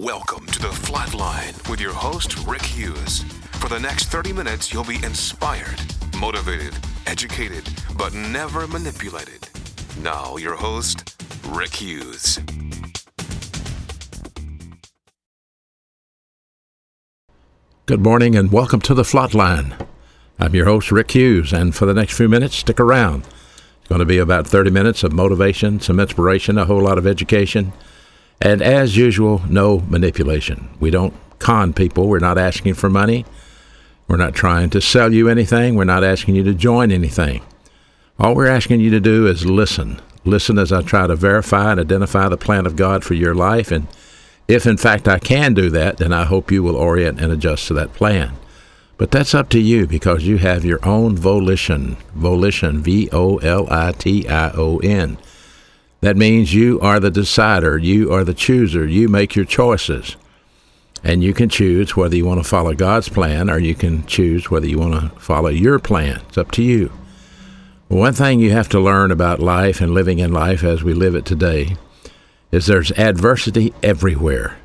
Welcome 0.00 0.46
to 0.46 0.60
the 0.60 0.68
Flatline 0.68 1.68
with 1.68 1.80
your 1.80 1.92
host, 1.92 2.46
Rick 2.46 2.62
Hughes. 2.62 3.24
For 3.54 3.68
the 3.68 3.80
next 3.80 4.04
30 4.04 4.32
minutes, 4.32 4.72
you'll 4.72 4.84
be 4.84 5.02
inspired, 5.02 5.80
motivated, 6.16 6.72
educated, 7.08 7.68
but 7.96 8.14
never 8.14 8.68
manipulated. 8.68 9.48
Now, 10.00 10.36
your 10.36 10.54
host, 10.54 11.20
Rick 11.48 11.74
Hughes. 11.74 12.38
Good 17.86 18.00
morning 18.00 18.36
and 18.36 18.52
welcome 18.52 18.80
to 18.82 18.94
the 18.94 19.02
Flatline. 19.02 19.84
I'm 20.38 20.54
your 20.54 20.66
host, 20.66 20.92
Rick 20.92 21.10
Hughes, 21.10 21.52
and 21.52 21.74
for 21.74 21.86
the 21.86 21.94
next 21.94 22.16
few 22.16 22.28
minutes, 22.28 22.54
stick 22.54 22.78
around. 22.78 23.26
It's 23.80 23.88
going 23.88 23.98
to 23.98 24.04
be 24.04 24.18
about 24.18 24.46
30 24.46 24.70
minutes 24.70 25.02
of 25.02 25.12
motivation, 25.12 25.80
some 25.80 25.98
inspiration, 25.98 26.56
a 26.56 26.66
whole 26.66 26.82
lot 26.82 26.98
of 26.98 27.06
education, 27.06 27.72
and 28.40 28.62
as 28.62 28.96
usual, 28.96 29.42
no 29.48 29.80
manipulation. 29.80 30.68
We 30.80 30.90
don't 30.90 31.14
con 31.38 31.72
people. 31.72 32.08
We're 32.08 32.18
not 32.18 32.38
asking 32.38 32.74
for 32.74 32.88
money. 32.88 33.24
We're 34.06 34.16
not 34.16 34.34
trying 34.34 34.70
to 34.70 34.80
sell 34.80 35.12
you 35.12 35.28
anything. 35.28 35.74
We're 35.74 35.84
not 35.84 36.04
asking 36.04 36.36
you 36.36 36.44
to 36.44 36.54
join 36.54 36.90
anything. 36.90 37.42
All 38.18 38.34
we're 38.34 38.48
asking 38.48 38.80
you 38.80 38.90
to 38.90 39.00
do 39.00 39.26
is 39.26 39.44
listen. 39.44 40.00
Listen 40.24 40.58
as 40.58 40.72
I 40.72 40.82
try 40.82 41.06
to 41.06 41.14
verify 41.14 41.72
and 41.72 41.80
identify 41.80 42.28
the 42.28 42.36
plan 42.36 42.66
of 42.66 42.76
God 42.76 43.04
for 43.04 43.14
your 43.14 43.34
life. 43.34 43.70
And 43.70 43.86
if 44.48 44.66
in 44.66 44.76
fact 44.76 45.06
I 45.06 45.18
can 45.18 45.54
do 45.54 45.70
that, 45.70 45.98
then 45.98 46.12
I 46.12 46.24
hope 46.24 46.50
you 46.50 46.62
will 46.62 46.76
orient 46.76 47.20
and 47.20 47.32
adjust 47.32 47.68
to 47.68 47.74
that 47.74 47.92
plan. 47.92 48.32
But 48.96 49.12
that's 49.12 49.34
up 49.34 49.48
to 49.50 49.60
you 49.60 49.86
because 49.86 50.26
you 50.26 50.38
have 50.38 50.64
your 50.64 50.84
own 50.84 51.16
volition. 51.16 51.96
Volition, 52.14 52.82
V 52.82 53.08
O 53.12 53.36
L 53.38 53.68
I 53.70 53.92
T 53.92 54.28
I 54.28 54.50
O 54.52 54.78
N. 54.78 55.18
That 56.00 56.16
means 56.16 56.54
you 56.54 56.80
are 56.80 57.00
the 57.00 57.10
decider, 57.10 57.76
you 57.76 58.12
are 58.12 58.24
the 58.24 58.34
chooser, 58.34 58.86
you 58.86 59.08
make 59.08 59.34
your 59.34 59.44
choices. 59.44 60.16
And 61.02 61.22
you 61.22 61.32
can 61.32 61.48
choose 61.48 61.96
whether 61.96 62.16
you 62.16 62.24
want 62.24 62.42
to 62.42 62.48
follow 62.48 62.74
God's 62.74 63.08
plan 63.08 63.50
or 63.50 63.58
you 63.58 63.74
can 63.74 64.04
choose 64.06 64.50
whether 64.50 64.66
you 64.66 64.78
want 64.78 64.94
to 64.94 65.20
follow 65.20 65.48
your 65.48 65.78
plan. 65.78 66.20
It's 66.28 66.38
up 66.38 66.50
to 66.52 66.62
you. 66.62 66.92
One 67.88 68.12
thing 68.12 68.40
you 68.40 68.50
have 68.50 68.68
to 68.70 68.80
learn 68.80 69.10
about 69.10 69.40
life 69.40 69.80
and 69.80 69.94
living 69.94 70.18
in 70.18 70.32
life 70.32 70.62
as 70.62 70.82
we 70.82 70.92
live 70.92 71.14
it 71.14 71.24
today 71.24 71.76
is 72.52 72.66
there's 72.66 72.92
adversity 72.92 73.72
everywhere. 73.82 74.58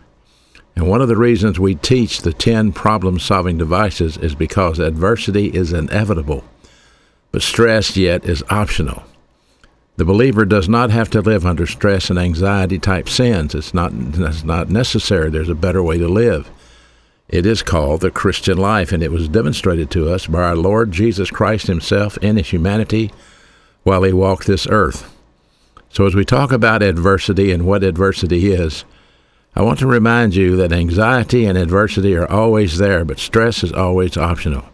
And 0.75 0.87
one 0.87 1.01
of 1.01 1.07
the 1.07 1.17
reasons 1.17 1.59
we 1.59 1.75
teach 1.75 2.21
the 2.21 2.33
10 2.33 2.73
problem 2.73 3.19
solving 3.19 3.57
devices 3.57 4.17
is 4.17 4.35
because 4.35 4.79
adversity 4.79 5.47
is 5.47 5.71
inevitable, 5.71 6.43
but 7.31 7.41
stress 7.41 7.95
yet 7.95 8.25
is 8.25 8.43
optional. 8.49 9.03
The 9.95 10.05
believer 10.05 10.43
does 10.43 10.67
not 10.67 10.89
have 10.89 11.09
to 11.11 11.21
live 11.21 11.45
under 11.45 11.67
stress 11.67 12.09
and 12.09 12.17
anxiety 12.17 12.79
type 12.79 13.07
sins. 13.07 13.53
It's 13.53 13.73
not, 13.73 13.91
it's 13.93 14.43
not 14.43 14.69
necessary. 14.69 15.29
There's 15.29 15.49
a 15.49 15.55
better 15.55 15.83
way 15.83 15.99
to 15.99 16.07
live. 16.07 16.49
It 17.29 17.45
is 17.45 17.61
called 17.61 18.01
the 18.01 18.11
Christian 18.11 18.57
life, 18.57 18.91
and 18.91 19.03
it 19.03 19.11
was 19.11 19.27
demonstrated 19.27 19.91
to 19.91 20.11
us 20.11 20.25
by 20.25 20.41
our 20.41 20.55
Lord 20.55 20.91
Jesus 20.91 21.29
Christ 21.29 21.67
Himself 21.67 22.17
in 22.17 22.37
His 22.37 22.49
humanity 22.49 23.11
while 23.83 24.03
He 24.03 24.13
walked 24.13 24.47
this 24.47 24.67
earth. 24.67 25.09
So, 25.89 26.07
as 26.07 26.15
we 26.15 26.25
talk 26.25 26.51
about 26.51 26.81
adversity 26.81 27.51
and 27.51 27.65
what 27.65 27.83
adversity 27.83 28.51
is, 28.51 28.83
I 29.55 29.61
want 29.61 29.77
to 29.79 29.87
remind 29.87 30.35
you 30.35 30.55
that 30.55 30.71
anxiety 30.71 31.45
and 31.45 31.55
adversity 31.55 32.15
are 32.15 32.29
always 32.29 32.79
there, 32.79 33.05
but 33.05 33.19
stress 33.19 33.63
is 33.63 33.71
always 33.71 34.17
optional. 34.17 34.65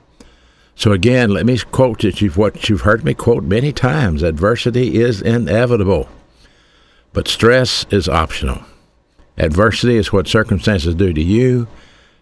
So 0.79 0.93
again, 0.93 1.31
let 1.31 1.45
me 1.45 1.57
quote 1.57 2.05
you 2.05 2.29
what 2.29 2.69
you've 2.69 2.83
heard 2.83 3.03
me 3.03 3.13
quote 3.13 3.43
many 3.43 3.73
times. 3.73 4.23
Adversity 4.23 4.95
is 5.01 5.21
inevitable, 5.21 6.07
but 7.11 7.27
stress 7.27 7.85
is 7.89 8.07
optional. 8.07 8.63
Adversity 9.37 9.97
is 9.97 10.13
what 10.13 10.29
circumstances 10.29 10.95
do 10.95 11.11
to 11.11 11.21
you, 11.21 11.67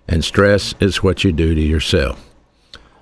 and 0.07 0.25
stress 0.25 0.73
is 0.79 1.03
what 1.03 1.23
you 1.23 1.31
do 1.31 1.53
to 1.53 1.61
yourself. 1.61 2.19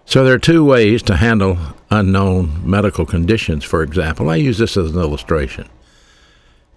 So 0.03 0.25
there 0.25 0.33
are 0.33 0.39
two 0.39 0.65
ways 0.65 1.01
to 1.03 1.15
handle 1.15 1.57
unknown 1.89 2.69
medical 2.69 3.05
conditions, 3.05 3.63
for 3.63 3.81
example. 3.81 4.29
I 4.29 4.35
use 4.35 4.57
this 4.57 4.75
as 4.75 4.93
an 4.93 5.01
illustration. 5.01 5.69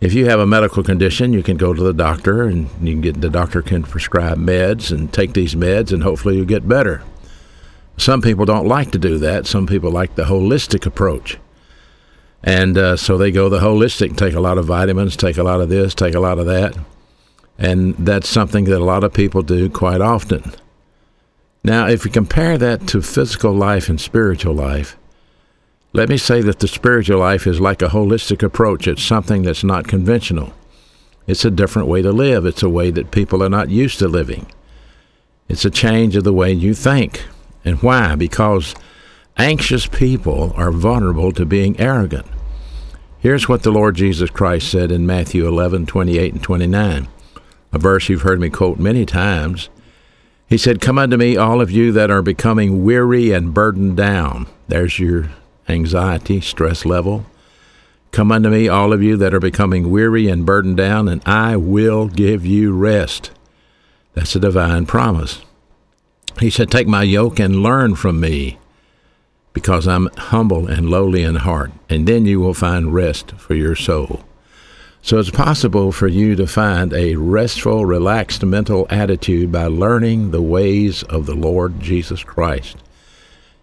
If 0.00 0.14
you 0.14 0.26
have 0.26 0.38
a 0.38 0.46
medical 0.46 0.84
condition, 0.84 1.32
you 1.32 1.42
can 1.42 1.56
go 1.56 1.74
to 1.74 1.82
the 1.82 1.92
doctor 1.92 2.44
and 2.44 2.68
you 2.80 2.92
can 2.92 3.00
get 3.00 3.20
the 3.20 3.28
doctor 3.28 3.60
can 3.60 3.82
prescribe 3.82 4.38
meds 4.38 4.92
and 4.92 5.12
take 5.12 5.32
these 5.32 5.56
meds 5.56 5.90
and 5.90 6.04
hopefully 6.04 6.36
you'll 6.36 6.44
get 6.44 6.68
better. 6.68 7.02
Some 7.98 8.22
people 8.22 8.44
don't 8.44 8.66
like 8.66 8.92
to 8.92 8.98
do 8.98 9.18
that. 9.18 9.46
Some 9.46 9.66
people 9.66 9.90
like 9.90 10.14
the 10.14 10.24
holistic 10.24 10.86
approach. 10.86 11.38
And 12.42 12.78
uh, 12.78 12.96
so 12.96 13.18
they 13.18 13.30
go 13.30 13.48
the 13.48 13.58
holistic, 13.58 14.16
take 14.16 14.34
a 14.34 14.40
lot 14.40 14.58
of 14.58 14.66
vitamins, 14.66 15.16
take 15.16 15.36
a 15.36 15.42
lot 15.42 15.60
of 15.60 15.68
this, 15.68 15.94
take 15.94 16.14
a 16.14 16.20
lot 16.20 16.38
of 16.38 16.46
that. 16.46 16.76
And 17.58 17.96
that's 17.96 18.28
something 18.28 18.64
that 18.66 18.80
a 18.80 18.84
lot 18.84 19.02
of 19.02 19.12
people 19.12 19.42
do 19.42 19.68
quite 19.68 20.00
often. 20.00 20.52
Now, 21.64 21.88
if 21.88 22.04
we 22.04 22.10
compare 22.10 22.56
that 22.56 22.86
to 22.88 23.02
physical 23.02 23.52
life 23.52 23.88
and 23.88 24.00
spiritual 24.00 24.54
life, 24.54 24.96
let 25.92 26.08
me 26.08 26.16
say 26.16 26.40
that 26.42 26.60
the 26.60 26.68
spiritual 26.68 27.18
life 27.18 27.46
is 27.46 27.60
like 27.60 27.82
a 27.82 27.88
holistic 27.88 28.44
approach. 28.44 28.86
It's 28.86 29.02
something 29.02 29.42
that's 29.42 29.64
not 29.64 29.88
conventional. 29.88 30.52
It's 31.26 31.44
a 31.44 31.50
different 31.50 31.88
way 31.88 32.02
to 32.02 32.12
live. 32.12 32.46
It's 32.46 32.62
a 32.62 32.68
way 32.68 32.92
that 32.92 33.10
people 33.10 33.42
are 33.42 33.48
not 33.48 33.70
used 33.70 33.98
to 33.98 34.06
living. 34.08 34.46
It's 35.48 35.64
a 35.64 35.70
change 35.70 36.14
of 36.14 36.24
the 36.24 36.32
way 36.32 36.52
you 36.52 36.74
think. 36.74 37.24
And 37.64 37.82
why? 37.82 38.14
Because 38.14 38.74
anxious 39.36 39.86
people 39.86 40.52
are 40.56 40.72
vulnerable 40.72 41.32
to 41.32 41.44
being 41.46 41.78
arrogant. 41.78 42.26
Here's 43.20 43.48
what 43.48 43.62
the 43.62 43.72
Lord 43.72 43.96
Jesus 43.96 44.30
Christ 44.30 44.70
said 44.70 44.92
in 44.92 45.06
Matthew 45.06 45.46
11, 45.46 45.86
28 45.86 46.34
and 46.34 46.42
29, 46.42 47.08
a 47.72 47.78
verse 47.78 48.08
you've 48.08 48.22
heard 48.22 48.40
me 48.40 48.48
quote 48.48 48.78
many 48.78 49.04
times. 49.04 49.68
He 50.48 50.56
said, 50.56 50.80
Come 50.80 50.98
unto 50.98 51.16
me, 51.16 51.36
all 51.36 51.60
of 51.60 51.70
you 51.70 51.92
that 51.92 52.10
are 52.10 52.22
becoming 52.22 52.84
weary 52.84 53.32
and 53.32 53.52
burdened 53.52 53.96
down. 53.96 54.46
There's 54.68 54.98
your 54.98 55.30
anxiety, 55.68 56.40
stress 56.40 56.84
level. 56.84 57.26
Come 58.12 58.32
unto 58.32 58.48
me, 58.48 58.68
all 58.68 58.92
of 58.92 59.02
you 59.02 59.16
that 59.18 59.34
are 59.34 59.40
becoming 59.40 59.90
weary 59.90 60.28
and 60.28 60.46
burdened 60.46 60.78
down, 60.78 61.08
and 61.08 61.22
I 61.26 61.56
will 61.56 62.08
give 62.08 62.46
you 62.46 62.72
rest. 62.72 63.30
That's 64.14 64.34
a 64.34 64.40
divine 64.40 64.86
promise. 64.86 65.42
He 66.40 66.50
said, 66.50 66.70
Take 66.70 66.86
my 66.86 67.02
yoke 67.02 67.38
and 67.40 67.62
learn 67.62 67.96
from 67.96 68.20
me, 68.20 68.58
because 69.52 69.88
I'm 69.88 70.08
humble 70.16 70.68
and 70.68 70.88
lowly 70.88 71.22
in 71.22 71.36
heart, 71.36 71.72
and 71.88 72.06
then 72.06 72.26
you 72.26 72.40
will 72.40 72.54
find 72.54 72.94
rest 72.94 73.32
for 73.32 73.54
your 73.54 73.74
soul. 73.74 74.24
So 75.02 75.18
it's 75.18 75.30
possible 75.30 75.92
for 75.92 76.08
you 76.08 76.36
to 76.36 76.46
find 76.46 76.92
a 76.92 77.16
restful, 77.16 77.86
relaxed 77.86 78.44
mental 78.44 78.86
attitude 78.90 79.50
by 79.50 79.66
learning 79.66 80.30
the 80.30 80.42
ways 80.42 81.02
of 81.04 81.26
the 81.26 81.34
Lord 81.34 81.80
Jesus 81.80 82.22
Christ. 82.22 82.76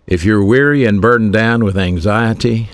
If 0.07 0.23
you're 0.23 0.43
weary 0.43 0.85
and 0.85 1.01
burdened 1.01 1.33
down 1.33 1.63
with 1.63 1.77
anxiety, 1.77 2.69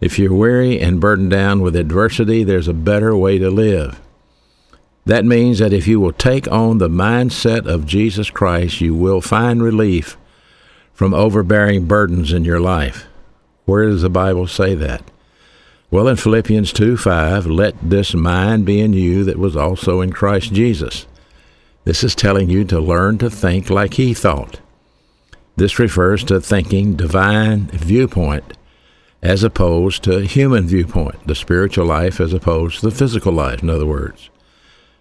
if 0.00 0.18
you're 0.18 0.34
weary 0.34 0.80
and 0.80 1.00
burdened 1.00 1.30
down 1.30 1.60
with 1.60 1.76
adversity, 1.76 2.42
there's 2.44 2.68
a 2.68 2.74
better 2.74 3.16
way 3.16 3.38
to 3.38 3.50
live. 3.50 4.00
That 5.04 5.24
means 5.24 5.58
that 5.58 5.72
if 5.72 5.88
you 5.88 5.98
will 5.98 6.12
take 6.12 6.50
on 6.50 6.78
the 6.78 6.88
mindset 6.88 7.66
of 7.66 7.86
Jesus 7.86 8.30
Christ, 8.30 8.80
you 8.80 8.94
will 8.94 9.20
find 9.20 9.62
relief 9.62 10.16
from 10.92 11.14
overbearing 11.14 11.86
burdens 11.86 12.32
in 12.32 12.44
your 12.44 12.60
life. 12.60 13.06
Where 13.64 13.88
does 13.88 14.02
the 14.02 14.10
Bible 14.10 14.46
say 14.46 14.74
that? 14.74 15.02
Well, 15.90 16.06
in 16.06 16.16
Philippians 16.16 16.72
2 16.72 16.96
5, 16.96 17.46
let 17.46 17.74
this 17.82 18.14
mind 18.14 18.64
be 18.64 18.80
in 18.80 18.92
you 18.92 19.24
that 19.24 19.38
was 19.38 19.56
also 19.56 20.00
in 20.00 20.12
Christ 20.12 20.52
Jesus. 20.52 21.06
This 21.84 22.04
is 22.04 22.14
telling 22.14 22.50
you 22.50 22.64
to 22.66 22.78
learn 22.78 23.18
to 23.18 23.30
think 23.30 23.70
like 23.70 23.94
he 23.94 24.14
thought. 24.14 24.60
This 25.56 25.78
refers 25.78 26.22
to 26.24 26.40
thinking 26.40 26.94
divine 26.94 27.66
viewpoint 27.68 28.56
as 29.22 29.42
opposed 29.42 30.02
to 30.04 30.20
human 30.20 30.66
viewpoint, 30.66 31.26
the 31.26 31.34
spiritual 31.34 31.86
life 31.86 32.20
as 32.20 32.32
opposed 32.32 32.80
to 32.80 32.88
the 32.88 32.94
physical 32.94 33.32
life, 33.32 33.62
in 33.62 33.70
other 33.70 33.86
words. 33.86 34.30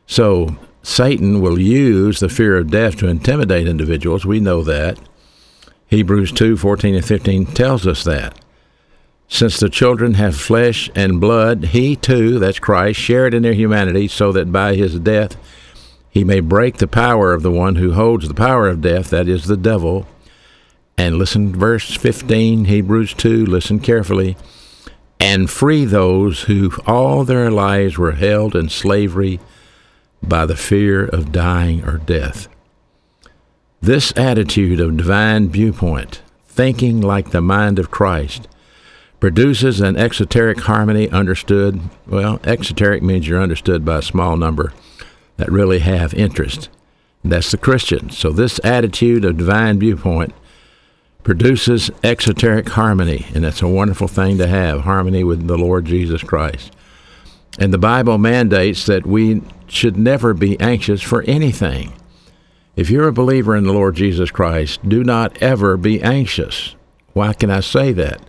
So 0.09 0.57
Satan 0.81 1.39
will 1.39 1.59
use 1.59 2.19
the 2.19 2.29
fear 2.29 2.57
of 2.57 2.71
death 2.71 2.97
to 2.97 3.07
intimidate 3.07 3.67
individuals. 3.67 4.25
We 4.25 4.39
know 4.39 4.63
that. 4.63 4.97
Hebrews 5.85 6.31
2 6.31 6.57
14 6.57 6.95
and 6.95 7.05
15 7.05 7.45
tells 7.45 7.85
us 7.85 8.03
that. 8.05 8.43
Since 9.27 9.59
the 9.59 9.69
children 9.69 10.15
have 10.15 10.35
flesh 10.35 10.89
and 10.95 11.21
blood, 11.21 11.65
he 11.65 11.95
too, 11.95 12.39
that's 12.39 12.57
Christ, 12.57 12.99
shared 12.99 13.35
in 13.35 13.43
their 13.43 13.53
humanity, 13.53 14.07
so 14.07 14.31
that 14.31 14.51
by 14.51 14.73
his 14.73 14.99
death 14.99 15.37
he 16.09 16.23
may 16.23 16.39
break 16.39 16.77
the 16.77 16.87
power 16.87 17.31
of 17.31 17.43
the 17.43 17.51
one 17.51 17.75
who 17.75 17.93
holds 17.93 18.27
the 18.27 18.33
power 18.33 18.67
of 18.67 18.81
death, 18.81 19.11
that 19.11 19.27
is 19.27 19.45
the 19.45 19.57
devil. 19.57 20.07
And 20.97 21.19
listen, 21.19 21.55
verse 21.55 21.95
15, 21.95 22.65
Hebrews 22.65 23.13
2, 23.13 23.45
listen 23.45 23.79
carefully. 23.79 24.37
And 25.19 25.51
free 25.51 25.85
those 25.85 26.43
who 26.43 26.71
all 26.87 27.23
their 27.23 27.51
lives 27.51 27.99
were 27.99 28.13
held 28.13 28.55
in 28.55 28.69
slavery 28.69 29.39
by 30.21 30.45
the 30.45 30.55
fear 30.55 31.05
of 31.05 31.31
dying 31.31 31.83
or 31.83 31.97
death. 31.97 32.47
This 33.81 34.11
attitude 34.17 34.79
of 34.79 34.97
divine 34.97 35.49
viewpoint, 35.49 36.21
thinking 36.45 36.99
like 36.99 37.31
the 37.31 37.41
mind 37.41 37.79
of 37.79 37.91
Christ, 37.91 38.47
produces 39.19 39.81
an 39.81 39.97
exoteric 39.97 40.61
harmony 40.61 41.09
understood. 41.09 41.79
Well, 42.07 42.39
exoteric 42.43 43.01
means 43.03 43.27
you're 43.27 43.41
understood 43.41 43.85
by 43.85 43.99
a 43.99 44.01
small 44.01 44.37
number 44.37 44.73
that 45.37 45.51
really 45.51 45.79
have 45.79 46.13
interest. 46.13 46.69
That's 47.23 47.51
the 47.51 47.57
Christian. 47.57 48.09
So 48.09 48.31
this 48.31 48.59
attitude 48.63 49.25
of 49.25 49.37
divine 49.37 49.79
viewpoint 49.79 50.33
produces 51.23 51.91
exoteric 52.03 52.69
harmony, 52.69 53.27
and 53.33 53.43
that's 53.43 53.61
a 53.61 53.67
wonderful 53.67 54.07
thing 54.07 54.37
to 54.37 54.47
have 54.47 54.81
harmony 54.81 55.23
with 55.23 55.47
the 55.47 55.57
Lord 55.57 55.85
Jesus 55.85 56.23
Christ. 56.23 56.73
And 57.59 57.73
the 57.73 57.77
Bible 57.77 58.17
mandates 58.17 58.85
that 58.85 59.05
we 59.05 59.41
should 59.67 59.97
never 59.97 60.33
be 60.33 60.57
anxious 60.61 61.01
for 61.01 61.23
anything. 61.23 61.91
If 62.77 62.89
you're 62.89 63.09
a 63.09 63.13
believer 63.13 63.57
in 63.57 63.65
the 63.65 63.73
Lord 63.73 63.95
Jesus 63.95 64.31
Christ, 64.31 64.87
do 64.87 65.03
not 65.03 65.37
ever 65.43 65.75
be 65.75 66.01
anxious. 66.01 66.75
Why 67.11 67.33
can 67.33 67.51
I 67.51 67.59
say 67.59 67.91
that? 67.91 68.21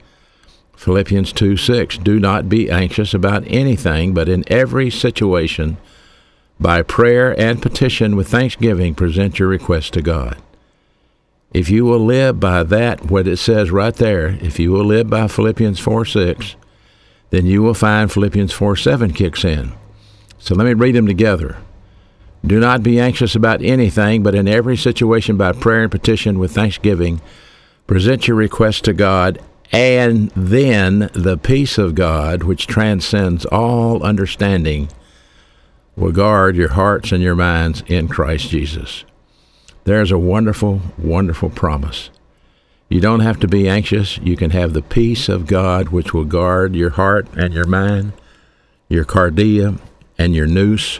Philippians 0.74 1.32
2 1.32 1.56
6. 1.56 1.98
Do 1.98 2.18
not 2.18 2.48
be 2.48 2.68
anxious 2.68 3.14
about 3.14 3.44
anything, 3.46 4.14
but 4.14 4.28
in 4.28 4.42
every 4.48 4.90
situation, 4.90 5.76
by 6.58 6.82
prayer 6.82 7.38
and 7.38 7.62
petition 7.62 8.16
with 8.16 8.28
thanksgiving, 8.28 8.96
present 8.96 9.38
your 9.38 9.48
request 9.48 9.92
to 9.92 10.02
God. 10.02 10.38
If 11.52 11.70
you 11.70 11.84
will 11.84 12.04
live 12.04 12.40
by 12.40 12.64
that, 12.64 13.10
what 13.10 13.28
it 13.28 13.36
says 13.36 13.70
right 13.70 13.94
there, 13.94 14.38
if 14.40 14.58
you 14.58 14.72
will 14.72 14.84
live 14.84 15.08
by 15.08 15.28
Philippians 15.28 15.78
4 15.78 16.04
6, 16.04 16.56
then 17.30 17.46
you 17.46 17.62
will 17.62 17.74
find 17.74 18.12
Philippians 18.12 18.52
4 18.52 18.76
7 18.76 19.12
kicks 19.12 19.44
in. 19.44 19.72
So 20.38 20.54
let 20.54 20.64
me 20.64 20.74
read 20.74 20.94
them 20.94 21.06
together. 21.06 21.58
Do 22.44 22.58
not 22.58 22.82
be 22.82 22.98
anxious 22.98 23.34
about 23.34 23.62
anything, 23.62 24.22
but 24.22 24.34
in 24.34 24.48
every 24.48 24.76
situation 24.76 25.36
by 25.36 25.52
prayer 25.52 25.82
and 25.82 25.90
petition 25.90 26.38
with 26.38 26.52
thanksgiving, 26.52 27.20
present 27.86 28.26
your 28.26 28.36
request 28.36 28.84
to 28.84 28.94
God, 28.94 29.38
and 29.72 30.30
then 30.30 31.10
the 31.12 31.36
peace 31.36 31.76
of 31.76 31.94
God, 31.94 32.42
which 32.42 32.66
transcends 32.66 33.44
all 33.46 34.02
understanding, 34.02 34.88
will 35.96 36.12
guard 36.12 36.56
your 36.56 36.70
hearts 36.70 37.12
and 37.12 37.22
your 37.22 37.36
minds 37.36 37.82
in 37.86 38.08
Christ 38.08 38.48
Jesus. 38.48 39.04
There's 39.84 40.10
a 40.10 40.18
wonderful, 40.18 40.80
wonderful 40.96 41.50
promise. 41.50 42.10
You 42.90 43.00
don't 43.00 43.20
have 43.20 43.38
to 43.40 43.48
be 43.48 43.68
anxious. 43.68 44.18
You 44.18 44.36
can 44.36 44.50
have 44.50 44.72
the 44.72 44.82
peace 44.82 45.28
of 45.28 45.46
God, 45.46 45.90
which 45.90 46.12
will 46.12 46.24
guard 46.24 46.74
your 46.74 46.90
heart 46.90 47.28
and 47.36 47.54
your 47.54 47.64
mind, 47.64 48.12
your 48.88 49.04
cardia 49.04 49.78
and 50.18 50.34
your 50.34 50.48
nous, 50.48 50.98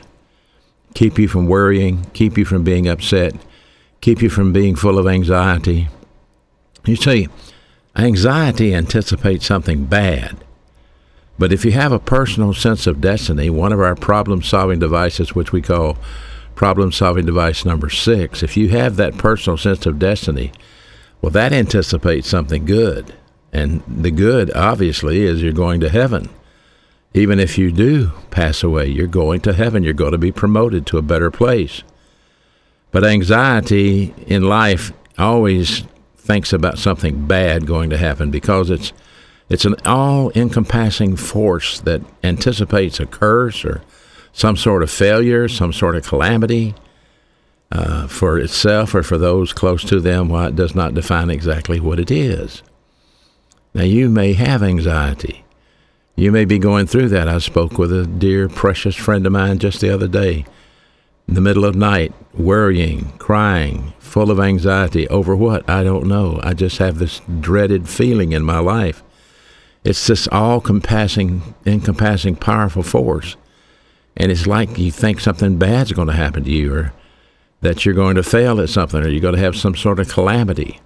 keep 0.94 1.18
you 1.18 1.26
from 1.26 1.48
worrying, 1.48 2.06
keep 2.12 2.38
you 2.38 2.44
from 2.44 2.62
being 2.62 2.86
upset, 2.86 3.34
keep 4.00 4.22
you 4.22 4.30
from 4.30 4.52
being 4.52 4.76
full 4.76 5.00
of 5.00 5.08
anxiety. 5.08 5.88
You 6.86 6.94
see, 6.94 7.28
anxiety 7.96 8.72
anticipates 8.72 9.44
something 9.44 9.86
bad. 9.86 10.36
But 11.40 11.52
if 11.52 11.64
you 11.64 11.72
have 11.72 11.90
a 11.90 11.98
personal 11.98 12.54
sense 12.54 12.86
of 12.86 13.00
destiny, 13.00 13.50
one 13.50 13.72
of 13.72 13.80
our 13.80 13.96
problem 13.96 14.42
solving 14.42 14.78
devices, 14.78 15.34
which 15.34 15.50
we 15.50 15.60
call 15.60 15.98
problem 16.54 16.92
solving 16.92 17.26
device 17.26 17.64
number 17.64 17.90
six, 17.90 18.44
if 18.44 18.56
you 18.56 18.68
have 18.68 18.94
that 18.94 19.18
personal 19.18 19.56
sense 19.56 19.86
of 19.86 19.98
destiny, 19.98 20.52
well, 21.20 21.30
that 21.30 21.52
anticipates 21.52 22.28
something 22.28 22.64
good. 22.64 23.14
And 23.52 23.82
the 23.86 24.10
good, 24.10 24.54
obviously, 24.54 25.22
is 25.22 25.42
you're 25.42 25.52
going 25.52 25.80
to 25.80 25.88
heaven. 25.88 26.28
Even 27.12 27.40
if 27.40 27.58
you 27.58 27.72
do 27.72 28.12
pass 28.30 28.62
away, 28.62 28.86
you're 28.86 29.08
going 29.08 29.40
to 29.40 29.52
heaven. 29.52 29.82
You're 29.82 29.92
going 29.92 30.12
to 30.12 30.18
be 30.18 30.32
promoted 30.32 30.86
to 30.86 30.98
a 30.98 31.02
better 31.02 31.30
place. 31.30 31.82
But 32.92 33.04
anxiety 33.04 34.14
in 34.26 34.44
life 34.44 34.92
always 35.18 35.84
thinks 36.16 36.52
about 36.52 36.78
something 36.78 37.26
bad 37.26 37.66
going 37.66 37.90
to 37.90 37.98
happen 37.98 38.30
because 38.30 38.70
it's 38.70 38.92
it's 39.48 39.64
an 39.64 39.74
all 39.84 40.30
encompassing 40.36 41.16
force 41.16 41.80
that 41.80 42.02
anticipates 42.22 43.00
a 43.00 43.06
curse 43.06 43.64
or 43.64 43.82
some 44.32 44.56
sort 44.56 44.84
of 44.84 44.90
failure, 44.92 45.48
some 45.48 45.72
sort 45.72 45.96
of 45.96 46.06
calamity 46.06 46.74
uh, 47.72 48.06
for 48.06 48.38
itself 48.38 48.94
or 48.94 49.02
for 49.02 49.18
those 49.18 49.52
close 49.52 49.84
to 49.84 50.00
them, 50.00 50.28
why 50.28 50.48
it 50.48 50.56
does 50.56 50.74
not 50.74 50.94
define 50.94 51.30
exactly 51.30 51.80
what 51.80 52.00
it 52.00 52.10
is. 52.10 52.62
Now, 53.74 53.84
you 53.84 54.08
may 54.08 54.32
have 54.32 54.62
anxiety. 54.62 55.44
You 56.16 56.32
may 56.32 56.44
be 56.44 56.58
going 56.58 56.86
through 56.86 57.08
that. 57.10 57.28
I 57.28 57.38
spoke 57.38 57.78
with 57.78 57.92
a 57.92 58.06
dear, 58.06 58.48
precious 58.48 58.96
friend 58.96 59.24
of 59.24 59.32
mine 59.32 59.58
just 59.58 59.80
the 59.80 59.94
other 59.94 60.08
day, 60.08 60.44
in 61.28 61.34
the 61.34 61.40
middle 61.40 61.64
of 61.64 61.76
night, 61.76 62.12
worrying, 62.34 63.12
crying, 63.18 63.92
full 64.00 64.32
of 64.32 64.40
anxiety 64.40 65.06
over 65.08 65.36
what? 65.36 65.68
I 65.70 65.84
don't 65.84 66.08
know. 66.08 66.40
I 66.42 66.54
just 66.54 66.78
have 66.78 66.98
this 66.98 67.20
dreaded 67.38 67.88
feeling 67.88 68.32
in 68.32 68.42
my 68.42 68.58
life. 68.58 69.04
It's 69.84 70.08
this 70.08 70.28
all 70.32 70.60
compassing, 70.60 71.54
encompassing, 71.64 72.34
powerful 72.36 72.82
force. 72.82 73.36
And 74.16 74.32
it's 74.32 74.46
like 74.46 74.76
you 74.76 74.90
think 74.90 75.20
something 75.20 75.56
bad's 75.56 75.92
going 75.92 76.08
to 76.08 76.14
happen 76.14 76.44
to 76.44 76.50
you, 76.50 76.74
or 76.74 76.92
that 77.60 77.84
you're 77.84 77.94
going 77.94 78.16
to 78.16 78.22
fail 78.22 78.60
at 78.60 78.68
something 78.68 79.02
or 79.02 79.08
you're 79.08 79.20
going 79.20 79.34
to 79.34 79.40
have 79.40 79.56
some 79.56 79.76
sort 79.76 79.98
of 79.98 80.08
calamity. 80.08 80.80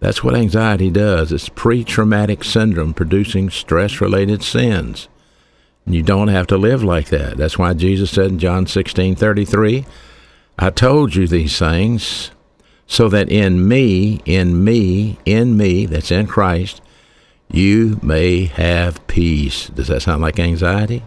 That's 0.00 0.24
what 0.24 0.34
anxiety 0.34 0.90
does. 0.90 1.30
It's 1.32 1.48
pre 1.48 1.84
traumatic 1.84 2.42
syndrome 2.42 2.94
producing 2.94 3.50
stress 3.50 4.00
related 4.00 4.42
sins. 4.42 5.08
You 5.86 6.02
don't 6.02 6.28
have 6.28 6.46
to 6.48 6.56
live 6.56 6.82
like 6.82 7.08
that. 7.08 7.36
That's 7.36 7.58
why 7.58 7.74
Jesus 7.74 8.10
said 8.10 8.26
in 8.26 8.38
John 8.38 8.66
16 8.66 9.14
33, 9.16 9.84
I 10.58 10.70
told 10.70 11.14
you 11.14 11.26
these 11.26 11.58
things 11.58 12.30
so 12.86 13.08
that 13.08 13.30
in 13.30 13.66
me, 13.66 14.20
in 14.24 14.62
me, 14.64 15.18
in 15.24 15.56
me, 15.56 15.86
that's 15.86 16.10
in 16.10 16.26
Christ, 16.26 16.80
you 17.50 17.98
may 18.02 18.44
have 18.44 19.06
peace. 19.06 19.68
Does 19.68 19.88
that 19.88 20.02
sound 20.02 20.22
like 20.22 20.38
anxiety? 20.38 21.04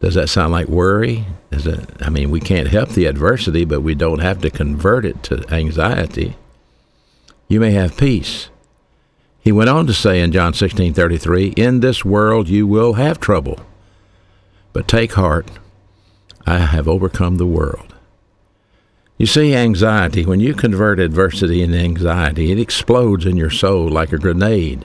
Does 0.00 0.14
that 0.14 0.28
sound 0.28 0.52
like 0.52 0.68
worry? 0.68 1.26
Is 1.50 1.66
it, 1.66 1.80
I 2.00 2.08
mean, 2.08 2.30
we 2.30 2.40
can't 2.40 2.68
help 2.68 2.90
the 2.90 3.06
adversity, 3.06 3.64
but 3.64 3.80
we 3.80 3.94
don't 3.94 4.20
have 4.20 4.40
to 4.42 4.50
convert 4.50 5.04
it 5.04 5.22
to 5.24 5.44
anxiety. 5.52 6.36
You 7.48 7.58
may 7.58 7.72
have 7.72 7.96
peace. 7.96 8.48
He 9.40 9.50
went 9.50 9.70
on 9.70 9.86
to 9.86 9.94
say 9.94 10.20
in 10.20 10.30
John 10.30 10.52
16:33, 10.52 11.54
"In 11.56 11.80
this 11.80 12.04
world 12.04 12.48
you 12.48 12.66
will 12.66 12.94
have 12.94 13.18
trouble, 13.18 13.58
but 14.72 14.86
take 14.86 15.14
heart, 15.14 15.50
I 16.46 16.58
have 16.58 16.86
overcome 16.86 17.36
the 17.38 17.46
world." 17.46 17.94
You 19.16 19.26
see, 19.26 19.54
anxiety, 19.54 20.24
when 20.24 20.38
you 20.38 20.54
convert 20.54 21.00
adversity 21.00 21.62
into 21.62 21.78
anxiety, 21.78 22.52
it 22.52 22.58
explodes 22.58 23.26
in 23.26 23.36
your 23.36 23.50
soul 23.50 23.88
like 23.88 24.12
a 24.12 24.18
grenade 24.18 24.84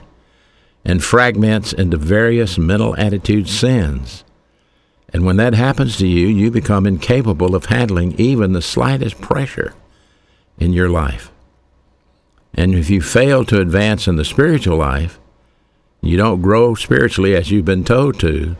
and 0.84 1.04
fragments 1.04 1.72
into 1.72 1.96
various 1.96 2.58
mental 2.58 2.96
attitude 2.96 3.48
sins 3.48 4.24
and 5.14 5.24
when 5.24 5.36
that 5.36 5.54
happens 5.54 5.96
to 5.98 6.08
you, 6.08 6.26
you 6.26 6.50
become 6.50 6.88
incapable 6.88 7.54
of 7.54 7.66
handling 7.66 8.16
even 8.18 8.52
the 8.52 8.60
slightest 8.60 9.20
pressure 9.20 9.72
in 10.58 10.72
your 10.72 10.88
life. 10.88 11.30
And 12.52 12.74
if 12.74 12.90
you 12.90 13.00
fail 13.00 13.44
to 13.44 13.60
advance 13.60 14.08
in 14.08 14.16
the 14.16 14.24
spiritual 14.24 14.76
life, 14.76 15.20
you 16.00 16.16
don't 16.16 16.42
grow 16.42 16.74
spiritually 16.74 17.36
as 17.36 17.52
you've 17.52 17.64
been 17.64 17.84
told 17.84 18.18
to, 18.20 18.56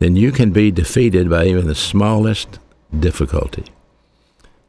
then 0.00 0.16
you 0.16 0.32
can 0.32 0.50
be 0.50 0.72
defeated 0.72 1.30
by 1.30 1.46
even 1.46 1.68
the 1.68 1.74
smallest 1.76 2.58
difficulty. 2.98 3.66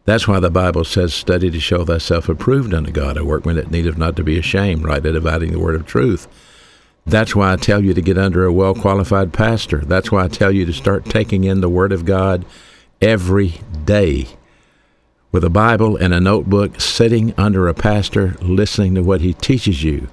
That's 0.05 0.27
why 0.27 0.39
the 0.39 0.51
Bible 0.51 0.83
says, 0.83 1.15
Study 1.15 1.49
to 1.49 1.59
show 1.59 1.83
thyself 1.83 2.29
approved 2.29 2.75
unto 2.75 2.91
God, 2.91 3.17
a 3.17 3.25
workman 3.25 3.55
that 3.55 3.71
needeth 3.71 3.97
not 3.97 4.15
to 4.17 4.23
be 4.23 4.37
ashamed, 4.37 4.83
rightly 4.83 5.13
dividing 5.13 5.51
the 5.51 5.59
word 5.59 5.75
of 5.75 5.87
truth. 5.87 6.27
That's 7.07 7.33
why 7.33 7.53
I 7.53 7.55
tell 7.55 7.81
you 7.81 7.93
to 7.93 8.01
get 8.01 8.17
under 8.17 8.43
a 8.43 8.51
well 8.51 8.75
qualified 8.75 9.31
pastor. 9.31 9.77
That's 9.77 10.11
why 10.11 10.25
I 10.25 10.27
tell 10.27 10.51
you 10.51 10.65
to 10.65 10.73
start 10.73 11.05
taking 11.05 11.45
in 11.45 11.61
the 11.61 11.69
Word 11.69 11.93
of 11.93 12.03
God 12.03 12.45
every 13.01 13.61
day 13.85 14.27
with 15.31 15.45
a 15.45 15.49
Bible 15.49 15.95
and 15.95 16.13
a 16.13 16.19
notebook, 16.19 16.81
sitting 16.81 17.33
under 17.37 17.69
a 17.69 17.73
pastor, 17.73 18.35
listening 18.41 18.95
to 18.95 19.03
what 19.03 19.21
he 19.21 19.33
teaches 19.33 19.83
you. 19.83 20.09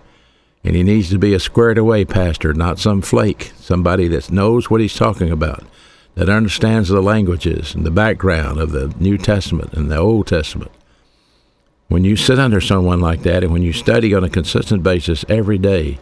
And 0.62 0.76
he 0.76 0.84
needs 0.84 1.10
to 1.10 1.18
be 1.18 1.34
a 1.34 1.40
squared 1.40 1.78
away 1.78 2.04
pastor, 2.04 2.54
not 2.54 2.78
some 2.78 3.02
flake, 3.02 3.52
somebody 3.56 4.06
that 4.08 4.30
knows 4.30 4.70
what 4.70 4.80
he's 4.80 4.94
talking 4.94 5.32
about, 5.32 5.64
that 6.14 6.28
understands 6.28 6.90
the 6.90 7.02
languages 7.02 7.74
and 7.74 7.84
the 7.84 7.90
background 7.90 8.60
of 8.60 8.70
the 8.70 8.94
New 9.00 9.18
Testament 9.18 9.72
and 9.72 9.90
the 9.90 9.96
Old 9.96 10.28
Testament. 10.28 10.70
When 11.88 12.04
you 12.04 12.14
sit 12.14 12.38
under 12.38 12.60
someone 12.60 13.00
like 13.00 13.22
that 13.22 13.42
and 13.42 13.52
when 13.52 13.62
you 13.62 13.72
study 13.72 14.14
on 14.14 14.22
a 14.22 14.30
consistent 14.30 14.84
basis 14.84 15.24
every 15.28 15.58
day, 15.58 15.98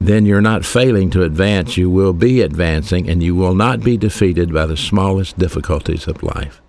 then 0.00 0.26
you're 0.26 0.40
not 0.40 0.64
failing 0.64 1.10
to 1.10 1.24
advance. 1.24 1.76
You 1.76 1.90
will 1.90 2.12
be 2.12 2.40
advancing, 2.40 3.08
and 3.08 3.22
you 3.22 3.34
will 3.34 3.54
not 3.54 3.80
be 3.80 3.96
defeated 3.96 4.52
by 4.52 4.66
the 4.66 4.76
smallest 4.76 5.38
difficulties 5.38 6.06
of 6.06 6.22
life. 6.22 6.60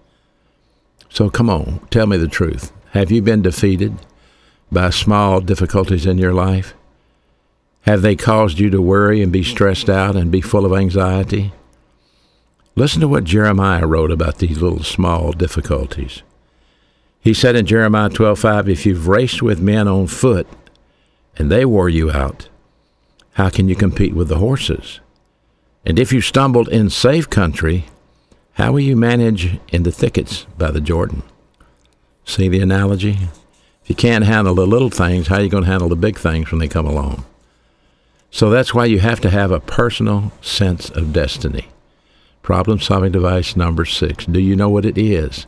So 1.10 1.30
come 1.30 1.50
on, 1.50 1.88
tell 1.90 2.08
me 2.08 2.18
the 2.18 2.28
truth. 2.28 2.72
Have 2.92 3.12
you 3.12 3.22
been 3.22 3.42
defeated 3.42 3.96
by 4.72 4.90
small 4.90 5.42
difficulties 5.42 6.06
in 6.06 6.18
your 6.18 6.34
life? 6.34 6.74
Have 7.82 8.02
they 8.02 8.16
caused 8.16 8.60
you 8.60 8.70
to 8.72 8.82
worry 8.82 9.22
and 9.22 9.32
be 9.32 9.44
stressed 9.44 9.90
out 9.90 10.16
and 10.16 10.32
be 10.32 10.42
full 10.42 10.66
of 10.66 10.74
anxiety? 10.74 11.54
Listen 12.76 13.02
to 13.02 13.08
what 13.08 13.24
Jeremiah 13.24 13.86
wrote 13.86 14.12
about 14.12 14.38
these 14.38 14.62
little 14.62 14.84
small 14.84 15.32
difficulties. 15.32 16.22
He 17.22 17.34
said 17.34 17.56
in 17.56 17.66
Jeremiah 17.66 18.10
12:5, 18.10 18.70
"If 18.70 18.86
you've 18.86 19.08
raced 19.08 19.42
with 19.42 19.60
men 19.60 19.88
on 19.88 20.08
foot 20.08 20.48
and 21.38 21.52
they 21.52 21.66
wore 21.66 21.90
you 21.90 22.12
out, 22.12 22.48
how 23.40 23.50
can 23.50 23.70
you 23.70 23.76
compete 23.76 24.14
with 24.14 24.28
the 24.28 24.40
horses? 24.40 25.00
And 25.86 25.98
if 25.98 26.12
you 26.12 26.20
stumbled 26.20 26.68
in 26.68 26.90
safe 26.90 27.30
country, 27.30 27.86
How 28.60 28.74
will 28.74 28.82
you 28.82 28.98
manage 28.98 29.58
in 29.70 29.84
the 29.84 29.92
thickets 29.92 30.46
by 30.58 30.70
the 30.70 30.82
Jordan? 30.82 31.24
See 32.26 32.50
the 32.50 32.60
analogy? 32.60 33.18
If 33.82 33.90
you 33.90 33.96
can't 33.96 34.26
handle 34.26 34.54
the 34.54 34.68
little 34.68 34.90
things, 34.90 35.28
how 35.28 35.38
are 35.38 35.42
you 35.42 35.48
going 35.48 35.64
to 35.64 35.70
handle 35.70 35.88
the 35.88 35.96
big 35.96 36.20
things 36.20 36.52
when 36.52 36.60
they 36.60 36.68
come 36.68 36.86
along? 36.86 37.24
So 38.32 38.50
that's 38.50 38.74
why 38.74 38.84
you 38.84 39.00
have 39.00 39.22
to 39.22 39.30
have 39.30 39.52
a 39.52 39.62
personal 39.62 40.34
sense 40.42 40.90
of 40.90 41.14
destiny. 41.14 41.70
Problem 42.42 42.82
solving 42.82 43.14
device 43.14 43.56
number 43.56 43.86
six. 43.86 44.26
Do 44.26 44.42
you 44.42 44.58
know 44.58 44.70
what 44.70 44.86
it 44.86 44.98
is? 44.98 45.48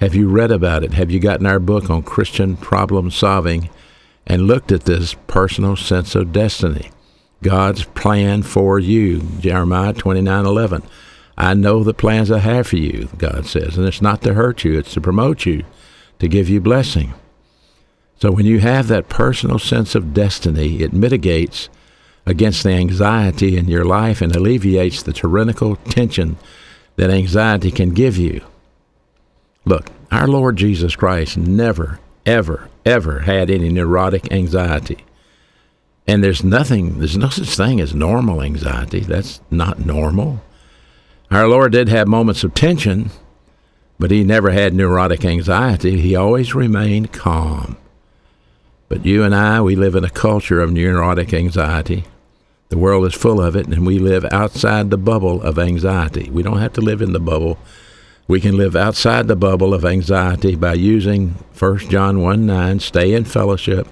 Have 0.00 0.14
you 0.14 0.30
read 0.30 0.50
about 0.50 0.82
it? 0.82 0.94
Have 0.94 1.10
you 1.10 1.20
gotten 1.20 1.44
our 1.44 1.60
book 1.60 1.90
on 1.90 2.02
Christian 2.02 2.56
problem 2.56 3.10
solving 3.10 3.68
and 4.26 4.46
looked 4.46 4.72
at 4.72 4.86
this 4.86 5.14
personal 5.26 5.76
sense 5.76 6.14
of 6.14 6.32
destiny? 6.32 6.90
God's 7.42 7.84
plan 7.84 8.42
for 8.42 8.78
you. 8.78 9.20
Jeremiah 9.40 9.92
29:11. 9.92 10.82
I 11.36 11.54
know 11.54 11.84
the 11.84 11.94
plans 11.94 12.32
I 12.32 12.38
have 12.38 12.66
for 12.66 12.76
you, 12.76 13.08
God 13.16 13.46
says, 13.46 13.78
and 13.78 13.86
it's 13.86 14.02
not 14.02 14.22
to 14.22 14.34
hurt 14.34 14.64
you, 14.64 14.76
it's 14.76 14.92
to 14.94 15.00
promote 15.00 15.46
you, 15.46 15.62
to 16.18 16.26
give 16.26 16.48
you 16.48 16.60
blessing. 16.60 17.14
So 18.20 18.32
when 18.32 18.44
you 18.44 18.58
have 18.58 18.88
that 18.88 19.08
personal 19.08 19.60
sense 19.60 19.94
of 19.94 20.12
destiny, 20.12 20.82
it 20.82 20.92
mitigates 20.92 21.68
against 22.26 22.64
the 22.64 22.70
anxiety 22.70 23.56
in 23.56 23.68
your 23.68 23.84
life 23.84 24.20
and 24.20 24.34
alleviates 24.34 25.02
the 25.02 25.12
tyrannical 25.12 25.76
tension 25.76 26.36
that 26.96 27.10
anxiety 27.10 27.70
can 27.70 27.90
give 27.90 28.16
you. 28.16 28.44
Look, 29.64 29.90
our 30.10 30.26
Lord 30.26 30.56
Jesus 30.56 30.96
Christ 30.96 31.36
never, 31.36 32.00
ever, 32.26 32.68
ever 32.84 33.20
had 33.20 33.48
any 33.48 33.68
neurotic 33.68 34.32
anxiety. 34.32 35.04
And 36.08 36.24
there's 36.24 36.42
nothing, 36.42 37.00
there's 37.00 37.18
no 37.18 37.28
such 37.28 37.54
thing 37.54 37.80
as 37.80 37.94
normal 37.94 38.40
anxiety. 38.40 39.00
That's 39.00 39.42
not 39.50 39.84
normal. 39.84 40.40
Our 41.30 41.46
Lord 41.46 41.72
did 41.72 41.90
have 41.90 42.08
moments 42.08 42.42
of 42.42 42.54
tension, 42.54 43.10
but 43.98 44.10
he 44.10 44.24
never 44.24 44.50
had 44.50 44.72
neurotic 44.72 45.22
anxiety. 45.26 46.00
He 46.00 46.16
always 46.16 46.54
remained 46.54 47.12
calm. 47.12 47.76
But 48.88 49.04
you 49.04 49.22
and 49.22 49.34
I, 49.34 49.60
we 49.60 49.76
live 49.76 49.94
in 49.94 50.04
a 50.04 50.10
culture 50.10 50.62
of 50.62 50.72
neurotic 50.72 51.34
anxiety. 51.34 52.04
The 52.70 52.78
world 52.78 53.04
is 53.04 53.14
full 53.14 53.42
of 53.42 53.54
it, 53.54 53.66
and 53.66 53.86
we 53.86 53.98
live 53.98 54.24
outside 54.32 54.88
the 54.88 54.96
bubble 54.96 55.42
of 55.42 55.58
anxiety. 55.58 56.30
We 56.30 56.42
don't 56.42 56.58
have 56.58 56.72
to 56.74 56.80
live 56.80 57.02
in 57.02 57.12
the 57.12 57.20
bubble. 57.20 57.58
We 58.26 58.40
can 58.40 58.56
live 58.56 58.74
outside 58.74 59.28
the 59.28 59.36
bubble 59.36 59.74
of 59.74 59.84
anxiety 59.84 60.54
by 60.54 60.72
using 60.74 61.34
1 61.58 61.78
John 61.90 62.22
1 62.22 62.46
9, 62.46 62.80
stay 62.80 63.12
in 63.12 63.24
fellowship. 63.24 63.88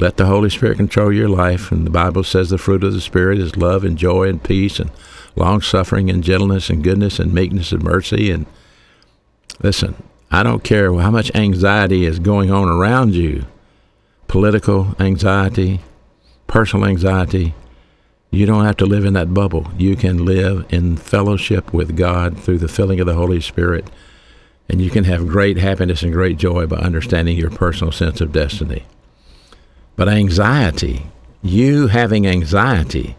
Let 0.00 0.16
the 0.16 0.26
Holy 0.26 0.50
Spirit 0.50 0.78
control 0.78 1.12
your 1.12 1.28
life. 1.28 1.70
And 1.70 1.86
the 1.86 1.90
Bible 1.90 2.24
says 2.24 2.50
the 2.50 2.58
fruit 2.58 2.82
of 2.82 2.92
the 2.92 3.00
Spirit 3.00 3.38
is 3.38 3.56
love 3.56 3.84
and 3.84 3.96
joy 3.96 4.28
and 4.28 4.42
peace 4.42 4.80
and 4.80 4.90
long 5.36 5.60
suffering 5.60 6.10
and 6.10 6.24
gentleness 6.24 6.70
and 6.70 6.82
goodness 6.82 7.18
and 7.18 7.32
meekness 7.32 7.70
and 7.70 7.82
mercy. 7.82 8.30
And 8.30 8.46
listen, 9.62 10.02
I 10.30 10.42
don't 10.42 10.64
care 10.64 10.92
how 10.94 11.10
much 11.10 11.30
anxiety 11.34 12.04
is 12.04 12.18
going 12.18 12.50
on 12.50 12.68
around 12.68 13.14
you 13.14 13.46
political 14.26 14.94
anxiety, 14.98 15.80
personal 16.46 16.86
anxiety 16.86 17.54
you 18.30 18.46
don't 18.46 18.64
have 18.64 18.76
to 18.76 18.86
live 18.86 19.04
in 19.04 19.14
that 19.14 19.34
bubble. 19.34 19.66
You 19.76 19.96
can 19.96 20.24
live 20.24 20.64
in 20.70 20.96
fellowship 20.96 21.72
with 21.72 21.96
God 21.96 22.38
through 22.38 22.58
the 22.58 22.68
filling 22.68 23.00
of 23.00 23.06
the 23.06 23.14
Holy 23.14 23.40
Spirit. 23.40 23.90
And 24.68 24.80
you 24.80 24.88
can 24.88 25.02
have 25.04 25.26
great 25.26 25.56
happiness 25.56 26.04
and 26.04 26.12
great 26.12 26.36
joy 26.36 26.66
by 26.66 26.76
understanding 26.76 27.36
your 27.36 27.50
personal 27.50 27.90
sense 27.90 28.20
of 28.20 28.30
destiny. 28.30 28.84
But 29.96 30.08
anxiety, 30.08 31.06
you 31.42 31.88
having 31.88 32.26
anxiety, 32.26 33.16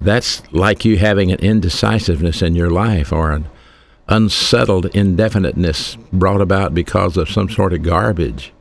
that's 0.00 0.42
like 0.52 0.84
you 0.84 0.98
having 0.98 1.32
an 1.32 1.38
indecisiveness 1.40 2.42
in 2.42 2.54
your 2.54 2.70
life 2.70 3.12
or 3.12 3.32
an 3.32 3.48
unsettled 4.08 4.86
indefiniteness 4.86 5.96
brought 6.12 6.40
about 6.40 6.74
because 6.74 7.16
of 7.16 7.30
some 7.30 7.48
sort 7.48 7.72
of 7.72 7.82
garbage, 7.82 8.52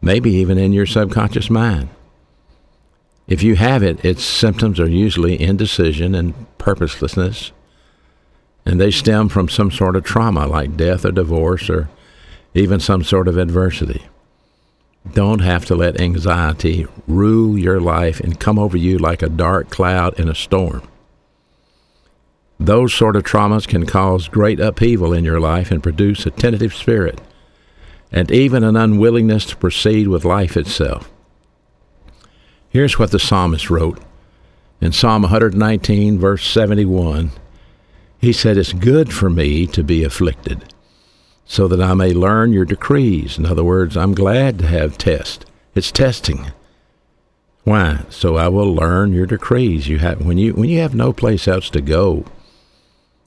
maybe 0.00 0.30
even 0.30 0.58
in 0.58 0.72
your 0.72 0.86
subconscious 0.86 1.50
mind. 1.50 1.88
If 3.28 3.42
you 3.42 3.56
have 3.56 3.82
it, 3.82 4.04
its 4.04 4.24
symptoms 4.24 4.80
are 4.80 4.88
usually 4.88 5.40
indecision 5.40 6.14
and 6.14 6.34
purposelessness, 6.58 7.52
and 8.66 8.80
they 8.80 8.90
stem 8.90 9.28
from 9.28 9.48
some 9.48 9.70
sort 9.70 9.96
of 9.96 10.04
trauma 10.04 10.46
like 10.46 10.76
death 10.76 11.04
or 11.04 11.12
divorce 11.12 11.70
or 11.70 11.88
even 12.54 12.80
some 12.80 13.04
sort 13.04 13.28
of 13.28 13.36
adversity. 13.36 14.02
Don't 15.12 15.40
have 15.40 15.64
to 15.66 15.74
let 15.74 16.00
anxiety 16.00 16.86
rule 17.06 17.58
your 17.58 17.80
life 17.80 18.20
and 18.20 18.38
come 18.38 18.58
over 18.58 18.76
you 18.76 18.98
like 18.98 19.22
a 19.22 19.28
dark 19.28 19.70
cloud 19.70 20.18
in 20.18 20.28
a 20.28 20.34
storm. 20.34 20.82
Those 22.58 22.92
sort 22.92 23.16
of 23.16 23.24
traumas 23.24 23.66
can 23.66 23.86
cause 23.86 24.28
great 24.28 24.60
upheaval 24.60 25.14
in 25.14 25.24
your 25.24 25.40
life 25.40 25.70
and 25.70 25.82
produce 25.82 26.26
a 26.26 26.30
tentative 26.30 26.74
spirit 26.74 27.20
and 28.12 28.30
even 28.30 28.62
an 28.62 28.76
unwillingness 28.76 29.46
to 29.46 29.56
proceed 29.56 30.08
with 30.08 30.24
life 30.24 30.56
itself. 30.56 31.10
Here's 32.68 32.98
what 32.98 33.10
the 33.10 33.18
psalmist 33.18 33.70
wrote 33.70 33.98
in 34.80 34.92
Psalm 34.92 35.22
119, 35.22 36.18
verse 36.18 36.46
71. 36.46 37.30
He 38.18 38.32
said, 38.32 38.56
It's 38.56 38.72
good 38.72 39.12
for 39.12 39.30
me 39.30 39.66
to 39.68 39.82
be 39.82 40.04
afflicted, 40.04 40.72
so 41.50 41.66
that 41.66 41.82
I 41.82 41.94
may 41.94 42.12
learn 42.12 42.52
your 42.52 42.64
decrees. 42.64 43.36
In 43.36 43.44
other 43.44 43.64
words, 43.64 43.96
I'm 43.96 44.14
glad 44.14 44.60
to 44.60 44.68
have 44.68 44.96
test. 44.96 45.46
It's 45.74 45.90
testing. 45.90 46.52
Why? 47.64 48.04
So 48.08 48.36
I 48.36 48.46
will 48.46 48.72
learn 48.72 49.12
your 49.12 49.26
decrees. 49.26 49.88
You 49.88 49.98
have 49.98 50.24
when 50.24 50.38
you 50.38 50.54
when 50.54 50.68
you 50.68 50.78
have 50.78 50.94
no 50.94 51.12
place 51.12 51.48
else 51.48 51.68
to 51.70 51.80
go, 51.80 52.24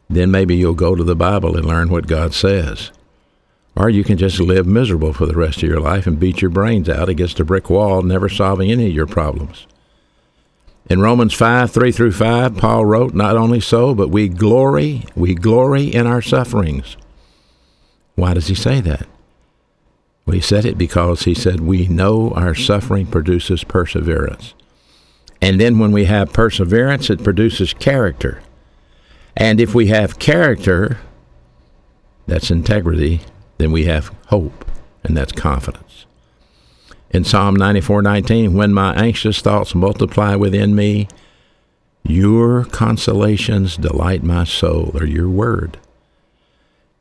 then 0.09 0.31
maybe 0.31 0.55
you'll 0.55 0.73
go 0.73 0.95
to 0.95 1.03
the 1.03 1.17
Bible 1.17 1.57
and 1.57 1.65
learn 1.65 1.89
what 1.89 2.07
God 2.07 2.33
says. 2.33 2.91
Or 3.75 3.89
you 3.89 4.05
can 4.05 4.17
just 4.17 4.39
live 4.39 4.65
miserable 4.65 5.11
for 5.11 5.25
the 5.25 5.35
rest 5.35 5.57
of 5.57 5.67
your 5.67 5.81
life 5.81 6.07
and 6.07 6.17
beat 6.17 6.41
your 6.41 6.51
brains 6.51 6.87
out 6.87 7.09
against 7.09 7.41
a 7.41 7.45
brick 7.45 7.69
wall, 7.69 8.03
never 8.03 8.29
solving 8.29 8.71
any 8.71 8.87
of 8.87 8.93
your 8.93 9.05
problems. 9.05 9.67
In 10.89 11.01
Romans 11.01 11.33
5, 11.33 11.71
3 11.71 11.91
through 11.91 12.13
5, 12.13 12.55
Paul 12.55 12.85
wrote, 12.85 13.13
Not 13.13 13.35
only 13.35 13.59
so, 13.59 13.93
but 13.93 14.09
we 14.09 14.29
glory, 14.29 15.03
we 15.13 15.35
glory 15.35 15.87
in 15.87 16.07
our 16.07 16.21
sufferings. 16.21 16.95
Why 18.15 18.33
does 18.33 18.47
he 18.47 18.55
say 18.55 18.81
that? 18.81 19.07
Well, 20.25 20.35
he 20.35 20.41
said 20.41 20.65
it 20.65 20.77
because 20.77 21.23
he 21.23 21.33
said, 21.33 21.59
We 21.59 21.87
know 21.87 22.31
our 22.31 22.55
suffering 22.55 23.07
produces 23.07 23.63
perseverance. 23.63 24.53
And 25.41 25.59
then 25.59 25.79
when 25.79 25.91
we 25.91 26.05
have 26.05 26.31
perseverance, 26.31 27.09
it 27.09 27.23
produces 27.23 27.73
character. 27.73 28.41
And 29.35 29.59
if 29.59 29.75
we 29.75 29.87
have 29.87 30.19
character, 30.19 30.99
that's 32.27 32.51
integrity, 32.51 33.21
then 33.57 33.71
we 33.71 33.85
have 33.85 34.15
hope, 34.27 34.65
and 35.03 35.17
that's 35.17 35.33
confidence. 35.33 36.05
In 37.09 37.23
Psalm 37.23 37.55
94:19, 37.57 38.53
when 38.53 38.73
my 38.73 38.93
anxious 38.93 39.41
thoughts 39.41 39.75
multiply 39.75 40.35
within 40.35 40.75
me, 40.75 41.07
your 42.03 42.65
consolations 42.65 43.77
delight 43.77 44.23
my 44.23 44.43
soul, 44.45 44.91
or 44.95 45.05
your 45.05 45.29
word. 45.29 45.77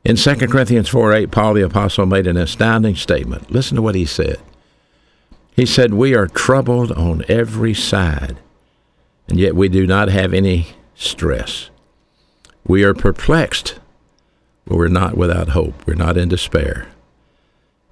In 0.05 0.17
2 0.17 0.35
Corinthians 0.49 0.89
4:8, 0.89 1.31
Paul 1.31 1.53
the 1.53 1.61
apostle 1.61 2.05
made 2.05 2.27
an 2.27 2.35
astounding 2.35 2.95
statement. 2.95 3.49
Listen 3.49 3.75
to 3.75 3.81
what 3.81 3.95
he 3.95 4.05
said. 4.05 4.37
He 5.55 5.65
said, 5.65 5.93
"We 5.93 6.13
are 6.13 6.27
troubled 6.27 6.91
on 6.91 7.23
every 7.29 7.73
side, 7.73 8.37
and 9.29 9.39
yet 9.39 9.55
we 9.55 9.69
do 9.69 9.87
not 9.87 10.09
have 10.09 10.33
any 10.33 10.69
stress. 10.93 11.69
We 12.67 12.83
are 12.83 12.93
perplexed, 12.93 13.75
but 14.65 14.77
we're 14.77 14.89
not 14.89 15.15
without 15.15 15.49
hope. 15.49 15.75
We're 15.85 15.93
not 15.93 16.17
in 16.17 16.27
despair. 16.27 16.87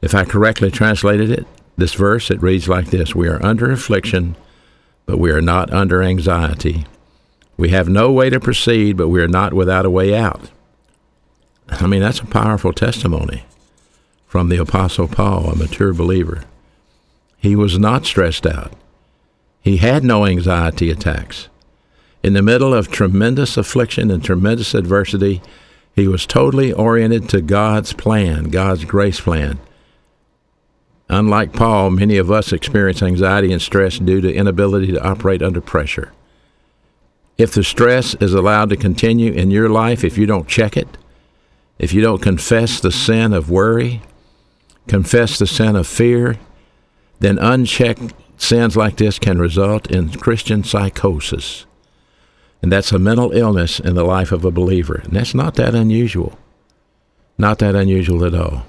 If 0.01 0.13
I 0.13 0.25
correctly 0.25 0.69
translated 0.69 1.29
it, 1.29 1.45
this 1.77 1.93
verse, 1.93 2.29
it 2.29 2.41
reads 2.41 2.67
like 2.67 2.87
this 2.87 3.15
We 3.15 3.29
are 3.29 3.43
under 3.45 3.71
affliction, 3.71 4.35
but 5.05 5.17
we 5.17 5.31
are 5.31 5.41
not 5.41 5.71
under 5.71 6.03
anxiety. 6.03 6.85
We 7.55 7.69
have 7.69 7.87
no 7.87 8.11
way 8.11 8.29
to 8.29 8.39
proceed, 8.39 8.97
but 8.97 9.07
we 9.07 9.21
are 9.21 9.27
not 9.29 9.53
without 9.53 9.85
a 9.85 9.89
way 9.89 10.13
out. 10.13 10.49
I 11.69 11.87
mean, 11.87 12.01
that's 12.01 12.19
a 12.19 12.25
powerful 12.25 12.73
testimony 12.73 13.45
from 14.27 14.49
the 14.49 14.57
Apostle 14.57 15.07
Paul, 15.07 15.49
a 15.49 15.55
mature 15.55 15.93
believer. 15.93 16.45
He 17.37 17.55
was 17.55 17.79
not 17.79 18.05
stressed 18.05 18.45
out. 18.45 18.73
He 19.61 19.77
had 19.77 20.03
no 20.03 20.25
anxiety 20.25 20.89
attacks. 20.89 21.49
In 22.23 22.33
the 22.33 22.41
middle 22.41 22.73
of 22.73 22.91
tremendous 22.91 23.57
affliction 23.57 24.11
and 24.11 24.23
tremendous 24.23 24.73
adversity, 24.73 25.41
he 25.95 26.07
was 26.07 26.25
totally 26.25 26.71
oriented 26.71 27.27
to 27.29 27.41
God's 27.41 27.93
plan, 27.93 28.45
God's 28.45 28.85
grace 28.85 29.19
plan. 29.19 29.59
Unlike 31.09 31.53
Paul, 31.53 31.89
many 31.89 32.17
of 32.17 32.31
us 32.31 32.53
experience 32.53 33.03
anxiety 33.03 33.51
and 33.51 33.61
stress 33.61 33.99
due 33.99 34.21
to 34.21 34.33
inability 34.33 34.93
to 34.93 35.03
operate 35.03 35.41
under 35.41 35.59
pressure. 35.59 36.13
If 37.37 37.53
the 37.53 37.63
stress 37.63 38.15
is 38.15 38.33
allowed 38.33 38.69
to 38.69 38.77
continue 38.77 39.33
in 39.33 39.51
your 39.51 39.67
life, 39.67 40.03
if 40.03 40.17
you 40.17 40.25
don't 40.25 40.47
check 40.47 40.77
it, 40.77 40.87
if 41.81 41.93
you 41.93 42.01
don't 42.01 42.21
confess 42.21 42.79
the 42.79 42.91
sin 42.91 43.33
of 43.33 43.49
worry, 43.49 44.03
confess 44.87 45.39
the 45.39 45.47
sin 45.47 45.75
of 45.75 45.87
fear, 45.87 46.37
then 47.19 47.39
unchecked 47.39 48.13
sins 48.37 48.77
like 48.77 48.97
this 48.97 49.17
can 49.17 49.39
result 49.39 49.89
in 49.89 50.11
Christian 50.11 50.63
psychosis 50.63 51.65
And 52.61 52.71
that's 52.71 52.91
a 52.91 52.99
mental 52.99 53.31
illness 53.31 53.79
in 53.79 53.95
the 53.95 54.03
life 54.03 54.31
of 54.31 54.45
a 54.45 54.51
believer. 54.51 55.01
And 55.03 55.13
that's 55.13 55.33
not 55.33 55.55
that 55.55 55.73
unusual. 55.73 56.37
Not 57.39 57.57
that 57.59 57.75
unusual 57.75 58.23
at 58.25 58.35
all. 58.35 58.67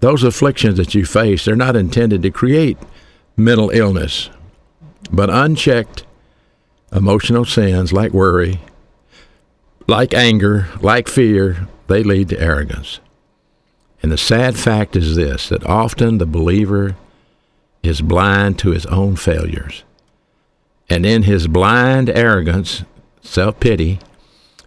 Those 0.00 0.24
afflictions 0.24 0.78
that 0.78 0.96
you 0.96 1.04
face, 1.04 1.44
they're 1.44 1.54
not 1.54 1.76
intended 1.76 2.22
to 2.22 2.32
create 2.32 2.76
mental 3.36 3.70
illness, 3.70 4.30
but 5.12 5.30
unchecked 5.30 6.04
emotional 6.92 7.44
sins 7.44 7.92
like 7.92 8.12
worry, 8.12 8.58
like 9.88 10.12
anger, 10.12 10.68
like 10.80 11.08
fear, 11.08 11.66
they 11.88 12.04
lead 12.04 12.28
to 12.28 12.40
arrogance. 12.40 13.00
And 14.02 14.12
the 14.12 14.18
sad 14.18 14.56
fact 14.56 14.94
is 14.94 15.16
this 15.16 15.48
that 15.48 15.66
often 15.66 16.18
the 16.18 16.26
believer 16.26 16.94
is 17.82 18.02
blind 18.02 18.58
to 18.60 18.70
his 18.70 18.86
own 18.86 19.16
failures. 19.16 19.82
And 20.90 21.04
in 21.04 21.24
his 21.24 21.48
blind 21.48 22.10
arrogance, 22.10 22.84
self 23.22 23.58
pity, 23.58 23.98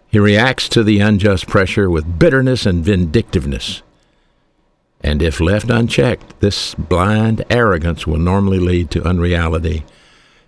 he 0.08 0.18
reacts 0.18 0.68
to 0.70 0.82
the 0.82 1.00
unjust 1.00 1.46
pressure 1.46 1.88
with 1.88 2.18
bitterness 2.18 2.66
and 2.66 2.84
vindictiveness. 2.84 3.82
And 5.00 5.22
if 5.22 5.40
left 5.40 5.70
unchecked, 5.70 6.40
this 6.40 6.74
blind 6.74 7.44
arrogance 7.48 8.06
will 8.06 8.18
normally 8.18 8.58
lead 8.58 8.90
to 8.90 9.04
unreality 9.04 9.84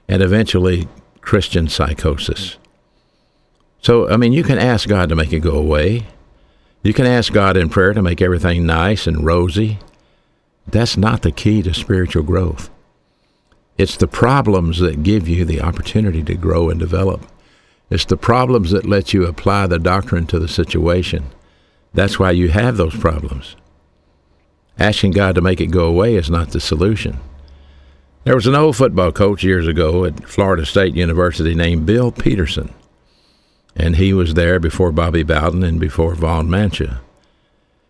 and 0.07 0.23
eventually 0.23 0.87
Christian 1.23 1.69
psychosis. 1.69 2.57
So, 3.85 4.09
I 4.09 4.17
mean, 4.17 4.33
you 4.33 4.43
can 4.43 4.57
ask 4.57 4.89
God 4.89 5.11
to 5.11 5.15
make 5.15 5.31
it 5.35 5.41
go 5.41 5.59
away. 5.59 6.07
You 6.83 6.95
can 6.95 7.05
ask 7.05 7.31
God 7.35 7.55
in 7.55 7.69
prayer 7.69 7.93
to 7.93 8.01
make 8.01 8.23
everything 8.23 8.65
nice 8.65 9.07
and 9.07 9.27
rosy. 9.27 9.79
That's 10.67 10.97
not 10.97 11.21
the 11.21 11.31
key 11.31 11.61
to 11.61 11.75
spiritual 11.75 12.23
growth. 12.23 12.71
It's 13.77 13.99
the 13.99 14.09
problems 14.09 14.79
that 14.79 15.03
give 15.03 15.29
you 15.29 15.45
the 15.45 15.61
opportunity 15.61 16.23
to 16.23 16.35
grow 16.35 16.71
and 16.71 16.81
develop. 16.81 17.27
It's 17.91 18.07
the 18.07 18.17
problems 18.17 18.71
that 18.71 18.87
let 18.87 19.13
you 19.13 19.27
apply 19.27 19.67
the 19.67 19.79
doctrine 19.79 20.27
to 20.29 20.39
the 20.39 20.49
situation. 20.49 21.27
That's 21.93 22.19
why 22.19 22.31
you 22.31 22.49
have 22.49 22.79
those 22.79 22.97
problems. 22.97 23.55
Asking 24.79 25.11
God 25.11 25.35
to 25.35 25.43
make 25.43 25.61
it 25.61 25.67
go 25.67 25.85
away 25.85 26.15
is 26.15 26.31
not 26.31 26.53
the 26.53 26.61
solution. 26.61 27.21
There 28.25 28.35
was 28.35 28.47
an 28.47 28.55
old 28.55 28.77
football 28.77 29.13
coach 29.13 29.45
years 29.45 29.69
ago 29.69 30.07
at 30.07 30.27
Florida 30.27 30.65
State 30.65 30.95
University 30.95 31.55
named 31.55 31.85
Bill 31.85 32.11
Peterson, 32.11 32.73
and 33.77 33.97
he 33.97 34.13
was 34.13 34.35
there 34.35 34.61
before 34.61 34.93
Bobby 34.93 35.23
Bowden 35.23 35.63
and 35.63 35.81
before 35.81 36.15
Vaughn 36.15 36.49
Mancha. 36.49 37.01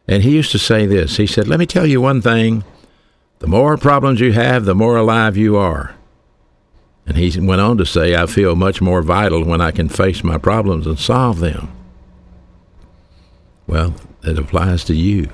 And 0.06 0.22
he 0.22 0.34
used 0.34 0.52
to 0.52 0.58
say 0.58 0.86
this 0.86 1.16
He 1.16 1.26
said, 1.26 1.48
Let 1.48 1.58
me 1.58 1.66
tell 1.66 1.86
you 1.86 2.00
one 2.00 2.22
thing 2.22 2.64
the 3.40 3.46
more 3.46 3.76
problems 3.76 4.20
you 4.20 4.32
have, 4.32 4.64
the 4.64 4.74
more 4.74 4.96
alive 4.96 5.36
you 5.36 5.56
are. 5.56 5.94
And 7.06 7.18
he 7.18 7.38
went 7.38 7.60
on 7.60 7.76
to 7.76 7.84
say, 7.84 8.14
I 8.14 8.26
feel 8.26 8.56
much 8.56 8.80
more 8.80 9.02
vital 9.02 9.44
when 9.44 9.60
I 9.60 9.70
can 9.70 9.88
face 9.88 10.24
my 10.24 10.38
problems 10.38 10.86
and 10.86 10.98
solve 10.98 11.40
them. 11.40 11.70
Well, 13.66 13.94
it 14.22 14.38
applies 14.38 14.84
to 14.84 14.94
you. 14.94 15.28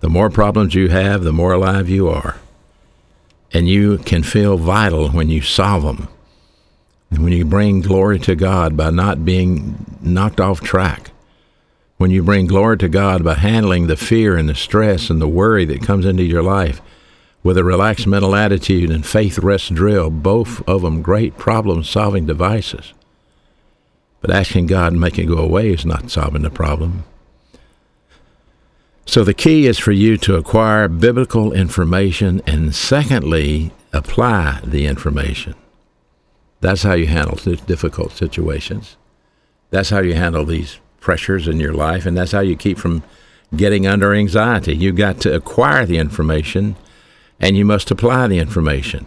The 0.00 0.08
more 0.08 0.30
problems 0.30 0.74
you 0.74 0.88
have, 0.90 1.24
the 1.24 1.32
more 1.32 1.52
alive 1.52 1.88
you 1.88 2.08
are. 2.08 2.36
And 3.52 3.68
you 3.68 3.98
can 3.98 4.22
feel 4.22 4.56
vital 4.56 5.08
when 5.08 5.28
you 5.28 5.42
solve 5.42 5.82
them. 5.82 6.08
And 7.10 7.24
when 7.24 7.32
you 7.32 7.44
bring 7.44 7.80
glory 7.80 8.18
to 8.20 8.34
God 8.34 8.76
by 8.76 8.90
not 8.90 9.24
being 9.24 9.86
knocked 10.00 10.40
off 10.40 10.60
track. 10.60 11.10
When 11.96 12.10
you 12.10 12.22
bring 12.22 12.46
glory 12.46 12.78
to 12.78 12.88
God 12.88 13.24
by 13.24 13.34
handling 13.34 13.86
the 13.86 13.96
fear 13.96 14.36
and 14.36 14.48
the 14.48 14.54
stress 14.54 15.10
and 15.10 15.20
the 15.20 15.28
worry 15.28 15.64
that 15.64 15.82
comes 15.82 16.06
into 16.06 16.22
your 16.22 16.42
life 16.42 16.80
with 17.42 17.58
a 17.58 17.64
relaxed 17.64 18.06
mental 18.06 18.36
attitude 18.36 18.90
and 18.90 19.04
faith 19.04 19.38
rest 19.38 19.74
drill, 19.74 20.10
both 20.10 20.66
of 20.68 20.82
them 20.82 21.02
great 21.02 21.36
problem 21.36 21.82
solving 21.82 22.26
devices. 22.26 22.92
But 24.20 24.30
asking 24.30 24.66
God 24.66 24.90
to 24.90 24.96
make 24.96 25.18
it 25.18 25.26
go 25.26 25.38
away 25.38 25.70
is 25.70 25.86
not 25.86 26.10
solving 26.10 26.42
the 26.42 26.50
problem. 26.50 27.04
So 29.06 29.24
the 29.24 29.34
key 29.34 29.66
is 29.66 29.78
for 29.78 29.92
you 29.92 30.18
to 30.18 30.36
acquire 30.36 30.86
biblical 30.86 31.52
information 31.52 32.42
and 32.46 32.74
secondly, 32.74 33.72
apply 33.92 34.60
the 34.62 34.86
information. 34.86 35.54
That's 36.60 36.82
how 36.82 36.94
you 36.94 37.06
handle 37.06 37.36
difficult 37.36 38.12
situations. 38.12 38.96
That's 39.70 39.90
how 39.90 40.00
you 40.00 40.14
handle 40.14 40.44
these 40.44 40.78
pressures 41.00 41.46
in 41.46 41.60
your 41.60 41.74
life, 41.74 42.06
and 42.06 42.16
that's 42.16 42.32
how 42.32 42.40
you 42.40 42.56
keep 42.56 42.78
from 42.78 43.02
getting 43.54 43.86
under 43.86 44.14
anxiety. 44.14 44.76
You've 44.76 44.96
got 44.96 45.20
to 45.20 45.34
acquire 45.34 45.86
the 45.86 45.98
information 45.98 46.76
and 47.40 47.56
you 47.56 47.64
must 47.64 47.90
apply 47.90 48.26
the 48.26 48.38
information. 48.38 49.06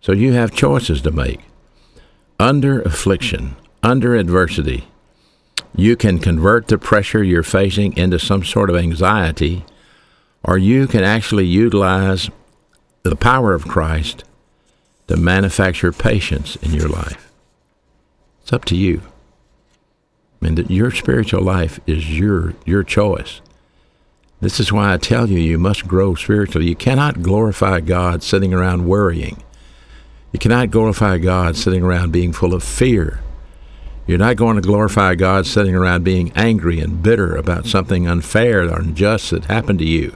So 0.00 0.12
you 0.12 0.32
have 0.32 0.52
choices 0.52 1.00
to 1.02 1.10
make. 1.10 1.40
Under 2.38 2.82
affliction, 2.82 3.56
under 3.82 4.14
adversity, 4.14 4.88
you 5.74 5.96
can 5.96 6.18
convert 6.18 6.68
the 6.68 6.78
pressure 6.78 7.22
you're 7.22 7.42
facing 7.42 7.96
into 7.96 8.18
some 8.18 8.44
sort 8.44 8.68
of 8.68 8.76
anxiety, 8.76 9.64
or 10.42 10.58
you 10.58 10.86
can 10.86 11.02
actually 11.02 11.46
utilize 11.46 12.30
the 13.02 13.16
power 13.16 13.54
of 13.54 13.68
Christ 13.68 14.24
to 15.08 15.16
manufacture 15.16 15.92
patience 15.92 16.56
in 16.56 16.72
your 16.72 16.88
life. 16.88 17.32
It's 18.42 18.52
up 18.52 18.64
to 18.66 18.76
you. 18.76 19.02
I 20.40 20.44
mean, 20.44 20.54
that 20.56 20.70
your 20.70 20.90
spiritual 20.90 21.42
life 21.42 21.80
is 21.86 22.18
your 22.18 22.54
your 22.64 22.82
choice. 22.82 23.40
This 24.40 24.60
is 24.60 24.70
why 24.70 24.92
I 24.92 24.98
tell 24.98 25.28
you, 25.28 25.38
you 25.38 25.58
must 25.58 25.88
grow 25.88 26.14
spiritually. 26.14 26.68
You 26.68 26.76
cannot 26.76 27.22
glorify 27.22 27.80
God 27.80 28.22
sitting 28.22 28.52
around 28.52 28.86
worrying. 28.86 29.42
You 30.32 30.38
cannot 30.38 30.70
glorify 30.70 31.16
God 31.18 31.56
sitting 31.56 31.82
around 31.82 32.12
being 32.12 32.32
full 32.32 32.52
of 32.52 32.62
fear. 32.62 33.20
You're 34.06 34.18
not 34.18 34.36
going 34.36 34.56
to 34.56 34.62
glorify 34.62 35.14
God 35.14 35.46
sitting 35.46 35.74
around 35.74 36.04
being 36.04 36.30
angry 36.36 36.78
and 36.78 37.02
bitter 37.02 37.34
about 37.34 37.66
something 37.66 38.06
unfair 38.06 38.64
or 38.64 38.78
unjust 38.78 39.30
that 39.30 39.46
happened 39.46 39.78
to 39.78 39.86
you. 39.86 40.14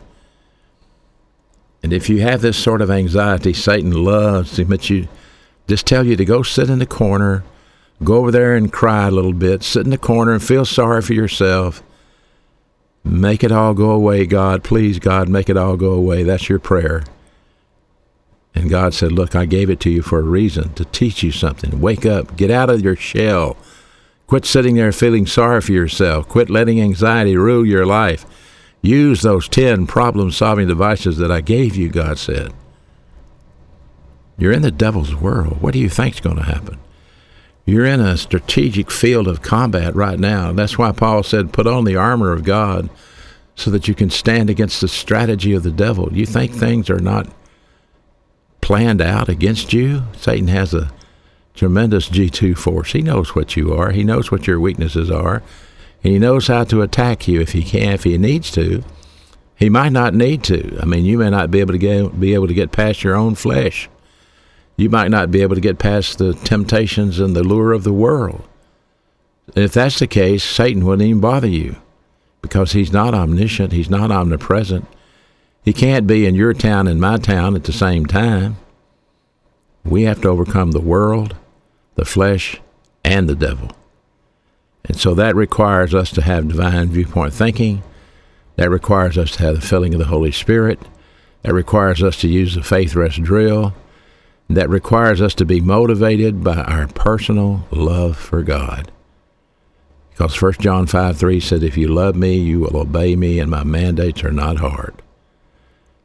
And 1.90 1.96
if 1.96 2.08
you 2.08 2.20
have 2.20 2.40
this 2.40 2.56
sort 2.56 2.82
of 2.82 2.90
anxiety, 2.92 3.52
Satan 3.52 3.90
loves 3.90 4.54
to 4.54 4.62
admit 4.62 4.90
you, 4.90 5.08
just 5.66 5.88
tell 5.88 6.06
you 6.06 6.14
to 6.14 6.24
go 6.24 6.44
sit 6.44 6.70
in 6.70 6.78
the 6.78 6.86
corner, 6.86 7.42
go 8.04 8.18
over 8.18 8.30
there 8.30 8.54
and 8.54 8.72
cry 8.72 9.08
a 9.08 9.10
little 9.10 9.32
bit, 9.32 9.64
sit 9.64 9.86
in 9.86 9.90
the 9.90 9.98
corner 9.98 10.30
and 10.30 10.40
feel 10.40 10.64
sorry 10.64 11.02
for 11.02 11.14
yourself. 11.14 11.82
Make 13.02 13.42
it 13.42 13.50
all 13.50 13.74
go 13.74 13.90
away, 13.90 14.24
God. 14.24 14.62
Please, 14.62 15.00
God, 15.00 15.28
make 15.28 15.48
it 15.48 15.56
all 15.56 15.76
go 15.76 15.90
away. 15.90 16.22
That's 16.22 16.48
your 16.48 16.60
prayer. 16.60 17.02
And 18.54 18.70
God 18.70 18.94
said, 18.94 19.10
Look, 19.10 19.34
I 19.34 19.44
gave 19.44 19.68
it 19.68 19.80
to 19.80 19.90
you 19.90 20.00
for 20.00 20.20
a 20.20 20.22
reason, 20.22 20.72
to 20.74 20.84
teach 20.84 21.24
you 21.24 21.32
something. 21.32 21.80
Wake 21.80 22.06
up, 22.06 22.36
get 22.36 22.52
out 22.52 22.70
of 22.70 22.82
your 22.82 22.94
shell. 22.94 23.56
Quit 24.28 24.44
sitting 24.44 24.76
there 24.76 24.92
feeling 24.92 25.26
sorry 25.26 25.60
for 25.60 25.72
yourself. 25.72 26.28
Quit 26.28 26.50
letting 26.50 26.80
anxiety 26.80 27.36
rule 27.36 27.66
your 27.66 27.84
life. 27.84 28.24
Use 28.82 29.22
those 29.22 29.48
10 29.48 29.86
problem 29.86 30.30
solving 30.30 30.68
devices 30.68 31.18
that 31.18 31.30
I 31.30 31.40
gave 31.40 31.76
you, 31.76 31.90
God 31.90 32.18
said. 32.18 32.52
You're 34.38 34.52
in 34.52 34.62
the 34.62 34.70
devil's 34.70 35.14
world. 35.14 35.60
What 35.60 35.74
do 35.74 35.78
you 35.78 35.90
think's 35.90 36.20
going 36.20 36.36
to 36.36 36.42
happen? 36.42 36.78
You're 37.66 37.84
in 37.84 38.00
a 38.00 38.16
strategic 38.16 38.90
field 38.90 39.28
of 39.28 39.42
combat 39.42 39.94
right 39.94 40.18
now. 40.18 40.52
That's 40.52 40.78
why 40.78 40.92
Paul 40.92 41.22
said, 41.22 41.52
put 41.52 41.66
on 41.66 41.84
the 41.84 41.96
armor 41.96 42.32
of 42.32 42.42
God 42.42 42.88
so 43.54 43.70
that 43.70 43.86
you 43.86 43.94
can 43.94 44.08
stand 44.08 44.48
against 44.48 44.80
the 44.80 44.88
strategy 44.88 45.52
of 45.52 45.62
the 45.62 45.70
devil. 45.70 46.10
You 46.12 46.24
think 46.24 46.52
things 46.52 46.88
are 46.88 47.00
not 47.00 47.28
planned 48.62 49.02
out 49.02 49.28
against 49.28 49.74
you? 49.74 50.04
Satan 50.16 50.48
has 50.48 50.72
a 50.72 50.90
tremendous 51.54 52.08
G2 52.08 52.56
force. 52.56 52.92
He 52.92 53.02
knows 53.02 53.34
what 53.34 53.56
you 53.56 53.74
are. 53.74 53.90
He 53.90 54.04
knows 54.04 54.30
what 54.30 54.46
your 54.46 54.58
weaknesses 54.58 55.10
are. 55.10 55.42
He 56.02 56.18
knows 56.18 56.46
how 56.46 56.64
to 56.64 56.82
attack 56.82 57.28
you 57.28 57.40
if 57.40 57.52
he 57.52 57.62
can, 57.62 57.92
if 57.92 58.04
he 58.04 58.16
needs 58.16 58.50
to. 58.52 58.82
He 59.56 59.68
might 59.68 59.92
not 59.92 60.14
need 60.14 60.42
to. 60.44 60.78
I 60.80 60.86
mean, 60.86 61.04
you 61.04 61.18
may 61.18 61.28
not 61.28 61.50
be 61.50 61.60
able 61.60 61.72
to 61.72 61.78
get, 61.78 62.18
be 62.18 62.32
able 62.32 62.48
to 62.48 62.54
get 62.54 62.72
past 62.72 63.04
your 63.04 63.14
own 63.14 63.34
flesh. 63.34 63.88
You 64.76 64.88
might 64.88 65.10
not 65.10 65.30
be 65.30 65.42
able 65.42 65.54
to 65.54 65.60
get 65.60 65.78
past 65.78 66.16
the 66.16 66.32
temptations 66.32 67.20
and 67.20 67.36
the 67.36 67.44
lure 67.44 67.72
of 67.72 67.84
the 67.84 67.92
world. 67.92 68.48
If 69.54 69.72
that's 69.72 69.98
the 69.98 70.06
case, 70.06 70.42
Satan 70.42 70.86
wouldn't 70.86 71.06
even 71.06 71.20
bother 71.20 71.48
you 71.48 71.76
because 72.40 72.72
he's 72.72 72.92
not 72.92 73.12
omniscient, 73.12 73.72
he's 73.72 73.90
not 73.90 74.10
omnipresent. 74.10 74.86
He 75.62 75.74
can't 75.74 76.06
be 76.06 76.24
in 76.24 76.34
your 76.34 76.54
town 76.54 76.88
and 76.88 76.98
my 76.98 77.18
town 77.18 77.54
at 77.54 77.64
the 77.64 77.72
same 77.72 78.06
time. 78.06 78.56
We 79.84 80.04
have 80.04 80.22
to 80.22 80.28
overcome 80.28 80.70
the 80.70 80.80
world, 80.80 81.36
the 81.96 82.06
flesh, 82.06 82.60
and 83.04 83.28
the 83.28 83.34
devil. 83.34 83.70
And 84.84 84.98
so 84.98 85.14
that 85.14 85.36
requires 85.36 85.94
us 85.94 86.10
to 86.12 86.22
have 86.22 86.48
divine 86.48 86.88
viewpoint 86.88 87.32
thinking. 87.32 87.82
That 88.56 88.70
requires 88.70 89.16
us 89.16 89.32
to 89.32 89.42
have 89.42 89.54
the 89.56 89.60
filling 89.60 89.94
of 89.94 90.00
the 90.00 90.06
Holy 90.06 90.32
Spirit. 90.32 90.80
That 91.42 91.54
requires 91.54 92.02
us 92.02 92.18
to 92.20 92.28
use 92.28 92.54
the 92.54 92.62
faith 92.62 92.94
rest 92.94 93.22
drill. 93.22 93.74
That 94.48 94.68
requires 94.68 95.22
us 95.22 95.34
to 95.36 95.44
be 95.44 95.60
motivated 95.60 96.42
by 96.42 96.56
our 96.56 96.86
personal 96.88 97.66
love 97.70 98.16
for 98.16 98.42
God. 98.42 98.90
Because 100.10 100.40
1 100.40 100.54
John 100.54 100.86
5 100.86 101.16
3 101.16 101.40
says, 101.40 101.62
If 101.62 101.76
you 101.76 101.88
love 101.88 102.16
me, 102.16 102.34
you 102.36 102.60
will 102.60 102.76
obey 102.76 103.16
me, 103.16 103.38
and 103.38 103.50
my 103.50 103.64
mandates 103.64 104.22
are 104.24 104.32
not 104.32 104.58
hard. 104.58 105.00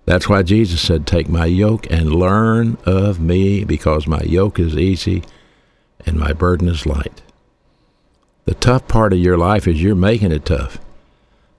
That's 0.05 0.29
why 0.29 0.43
Jesus 0.43 0.79
said, 0.79 1.05
Take 1.05 1.27
my 1.27 1.47
yoke 1.47 1.89
and 1.91 2.13
learn 2.13 2.77
of 2.85 3.19
me, 3.19 3.65
because 3.65 4.07
my 4.07 4.21
yoke 4.21 4.59
is 4.59 4.77
easy 4.77 5.23
and 6.05 6.17
my 6.17 6.33
burden 6.33 6.69
is 6.69 6.85
light. 6.85 7.21
The 8.45 8.53
tough 8.53 8.87
part 8.87 9.11
of 9.11 9.19
your 9.19 9.37
life 9.37 9.67
is 9.67 9.81
you're 9.81 9.95
making 9.95 10.31
it 10.31 10.45
tough. 10.45 10.79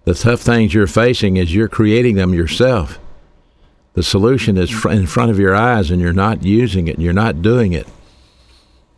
The 0.05 0.15
tough 0.15 0.41
things 0.41 0.73
you're 0.73 0.87
facing 0.87 1.37
is 1.37 1.53
you're 1.53 1.69
creating 1.69 2.15
them 2.15 2.33
yourself. 2.33 3.01
The 3.95 4.05
solution 4.05 4.57
is 4.57 4.85
in 4.85 5.07
front 5.07 5.33
of 5.33 5.39
your 5.39 5.55
eyes 5.55 5.91
and 5.91 6.01
you're 6.01 6.13
not 6.13 6.45
using 6.45 6.87
it, 6.87 6.95
and 6.95 7.03
you're 7.03 7.13
not 7.13 7.43
doing 7.43 7.73
it. 7.73 7.89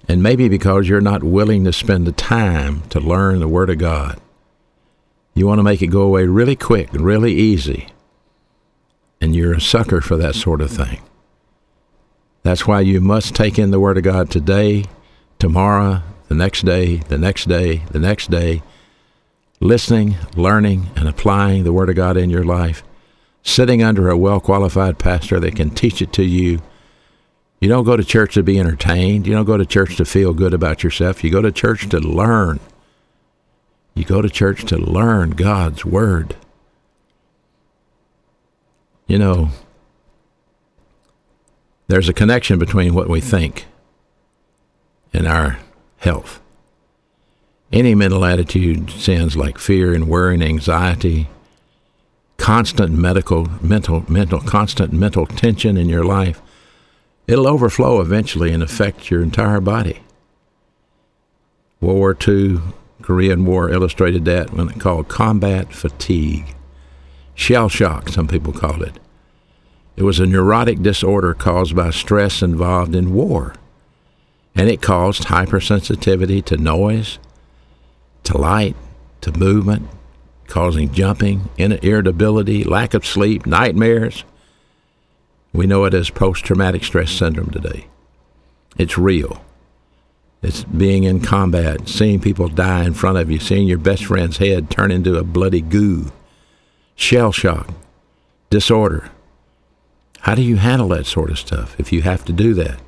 And 0.07 0.23
maybe 0.23 0.49
because 0.49 0.89
you're 0.89 1.01
not 1.01 1.23
willing 1.23 1.65
to 1.65 1.73
spend 1.73 2.07
the 2.07 2.13
time 2.13 2.83
to 2.91 3.01
learn 3.01 3.41
the 3.41 3.49
Word 3.49 3.71
of 3.71 3.79
God. 3.79 4.21
You 5.35 5.47
want 5.47 5.61
to 5.61 5.63
make 5.63 5.81
it 5.81 5.87
go 5.87 6.03
away 6.03 6.27
really 6.27 6.57
quick, 6.57 6.89
really 6.93 7.33
easy. 7.33 7.89
And 9.21 9.35
you're 9.35 9.55
a 9.55 9.61
sucker 9.61 10.01
for 10.01 10.17
that 10.17 10.35
sort 10.35 10.61
of 10.61 10.71
thing. 10.71 11.01
That's 12.43 12.67
why 12.67 12.81
you 12.81 13.01
must 13.01 13.35
take 13.35 13.59
in 13.59 13.71
the 13.71 13.81
Word 13.81 13.97
of 13.97 14.03
God 14.03 14.31
today, 14.31 14.85
tomorrow, 15.39 16.03
the 16.29 16.35
next 16.35 16.65
day, 16.65 16.97
the 16.97 17.19
next 17.19 17.49
day, 17.49 17.83
the 17.91 17.99
next 17.99 18.31
day, 18.31 18.63
listening, 19.61 20.17
learning, 20.37 20.91
and 20.95 21.09
applying 21.09 21.65
the 21.65 21.73
Word 21.73 21.89
of 21.89 21.97
God 21.97 22.17
in 22.17 22.31
your 22.31 22.45
life, 22.45 22.85
sitting 23.43 23.83
under 23.83 24.09
a 24.09 24.17
well 24.17 24.41
qualified 24.41 24.99
pastor 24.99 25.41
that 25.41 25.57
can 25.57 25.71
teach 25.71 26.01
it 26.01 26.13
to 26.15 26.23
you. 26.23 26.61
You 27.61 27.69
don't 27.69 27.85
go 27.85 27.97
to 27.97 28.05
church 28.05 28.35
to 28.35 28.43
be 28.43 28.61
entertained. 28.61 29.27
You 29.27 29.35
don't 29.35 29.47
go 29.47 29.57
to 29.57 29.67
church 29.67 29.97
to 29.97 30.05
feel 30.05 30.33
good 30.33 30.55
about 30.55 30.85
yourself. 30.85 31.25
You 31.25 31.31
go 31.31 31.43
to 31.43 31.51
church 31.51 31.89
to 31.89 31.99
learn. 31.99 32.61
You 33.95 34.05
go 34.05 34.23
to 34.23 34.29
church 34.29 34.65
to 34.67 34.77
learn 34.77 35.31
God's 35.31 35.85
Word. 35.85 36.37
You 39.09 39.19
know, 39.19 39.49
there's 41.89 42.11
a 42.11 42.13
connection 42.13 42.59
between 42.59 42.95
what 42.95 43.09
we 43.09 43.21
think 43.21 43.65
and 45.13 45.27
our 45.27 45.59
health. 45.99 46.41
Any 47.71 47.95
mental 47.95 48.25
attitude 48.25 48.91
sins 48.91 49.37
like 49.37 49.59
fear 49.59 49.93
and 49.93 50.09
worry 50.09 50.35
and 50.35 50.43
anxiety, 50.43 51.29
constant 52.39 52.93
medical, 52.93 53.49
mental, 53.61 54.11
mental, 54.11 54.41
constant 54.41 54.93
mental 54.93 55.27
tension 55.27 55.77
in 55.77 55.89
your 55.89 56.05
life, 56.05 56.41
it'll 57.27 57.47
overflow 57.47 58.01
eventually 58.01 58.53
and 58.53 58.63
affect 58.63 59.11
your 59.11 59.23
entire 59.23 59.61
body. 59.61 60.01
World 61.81 61.99
War 61.99 62.17
II, 62.27 62.61
Korean 63.03 63.45
War 63.45 63.71
illustrated 63.71 64.25
that 64.25 64.53
when 64.53 64.71
it 64.71 64.81
called 64.81 65.09
combat 65.09 65.73
fatigue. 65.73 66.55
Shell 67.35 67.69
shock, 67.69 68.09
some 68.09 68.27
people 68.27 68.53
called 68.53 68.83
it. 68.83 68.99
It 69.97 70.03
was 70.03 70.21
a 70.21 70.27
neurotic 70.27 70.81
disorder 70.81 71.35
caused 71.35 71.77
by 71.77 71.91
stress 71.91 72.43
involved 72.43 72.95
in 72.95 73.13
war, 73.13 73.55
and 74.59 74.69
it 74.69 74.83
caused 74.83 75.23
hypersensitivity 75.27 76.45
to 76.45 76.57
noise, 76.57 77.21
to 78.25 78.37
light, 78.37 78.75
to 79.21 79.31
movement, 79.39 79.89
causing 80.49 80.93
jumping, 80.93 81.49
irritability, 81.57 82.65
lack 82.65 82.93
of 82.93 83.07
sleep, 83.07 83.47
nightmares. 83.47 84.25
We 85.53 85.69
know 85.69 85.85
it 85.85 85.95
as 85.95 86.11
post 86.11 86.45
traumatic 86.45 86.83
stress 86.83 87.13
syndrome 87.13 87.51
today. 87.51 87.87
It's 88.77 88.99
real. 88.99 89.45
It's 90.43 90.65
being 90.65 91.05
in 91.05 91.21
combat, 91.21 91.89
seeing 91.89 92.21
people 92.21 92.49
die 92.49 92.85
in 92.85 92.95
front 92.95 93.17
of 93.17 93.31
you, 93.31 93.39
seeing 93.39 93.69
your 93.69 93.79
best 93.79 94.07
friend's 94.07 94.39
head 94.39 94.71
turn 94.71 94.91
into 94.91 95.17
a 95.17 95.23
bloody 95.23 95.61
goo, 95.61 96.11
shell 96.97 97.31
shock, 97.31 97.69
disorder. 98.51 99.11
How 100.21 100.35
do 100.35 100.43
you 100.43 100.57
handle 100.57 100.89
that 100.89 101.07
sort 101.07 101.31
of 101.31 101.39
stuff 101.39 101.79
if 101.79 101.93
you 101.93 102.03
have 102.03 102.25
to 102.25 102.33
do 102.33 102.55
that? 102.55 102.81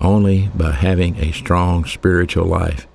Only 0.00 0.50
by 0.54 0.72
having 0.72 1.16
a 1.16 1.32
strong 1.32 1.84
spiritual 1.84 2.46
life 2.46 2.86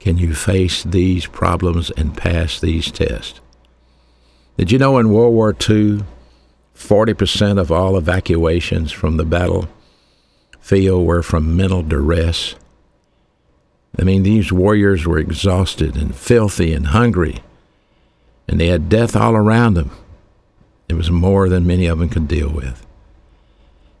can 0.00 0.18
you 0.18 0.34
face 0.34 0.82
these 0.82 1.26
problems 1.26 1.90
and 1.92 2.16
pass 2.16 2.58
these 2.58 2.90
tests. 2.90 3.40
Did 4.56 4.72
you 4.72 4.78
know 4.78 4.98
in 4.98 5.12
World 5.12 5.32
War 5.32 5.50
II, 5.50 6.02
40% 6.74 7.60
of 7.60 7.70
all 7.70 7.96
evacuations 7.96 8.90
from 8.90 9.16
the 9.16 9.24
battlefield 9.24 11.06
were 11.06 11.22
from 11.22 11.56
mental 11.56 11.82
duress? 11.82 12.56
I 13.98 14.02
mean, 14.02 14.22
these 14.22 14.52
warriors 14.52 15.06
were 15.06 15.18
exhausted 15.18 15.96
and 15.96 16.14
filthy 16.16 16.72
and 16.72 16.88
hungry, 16.88 17.42
and 18.48 18.60
they 18.60 18.68
had 18.68 18.88
death 18.88 19.14
all 19.14 19.36
around 19.36 19.74
them. 19.74 19.90
It 20.88 20.94
was 20.94 21.10
more 21.10 21.48
than 21.48 21.66
many 21.66 21.86
of 21.86 21.98
them 21.98 22.08
could 22.08 22.26
deal 22.26 22.50
with. 22.50 22.84